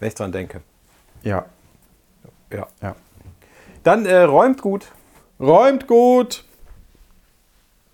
wenn 0.00 0.08
ich 0.08 0.14
dran 0.14 0.32
denke. 0.32 0.62
Ja, 1.22 1.44
Ja. 2.52 2.66
ja. 2.82 2.96
Dann 3.84 4.04
äh, 4.06 4.22
räumt 4.22 4.60
gut. 4.60 4.86
Räumt 5.38 5.86
gut. 5.86 6.44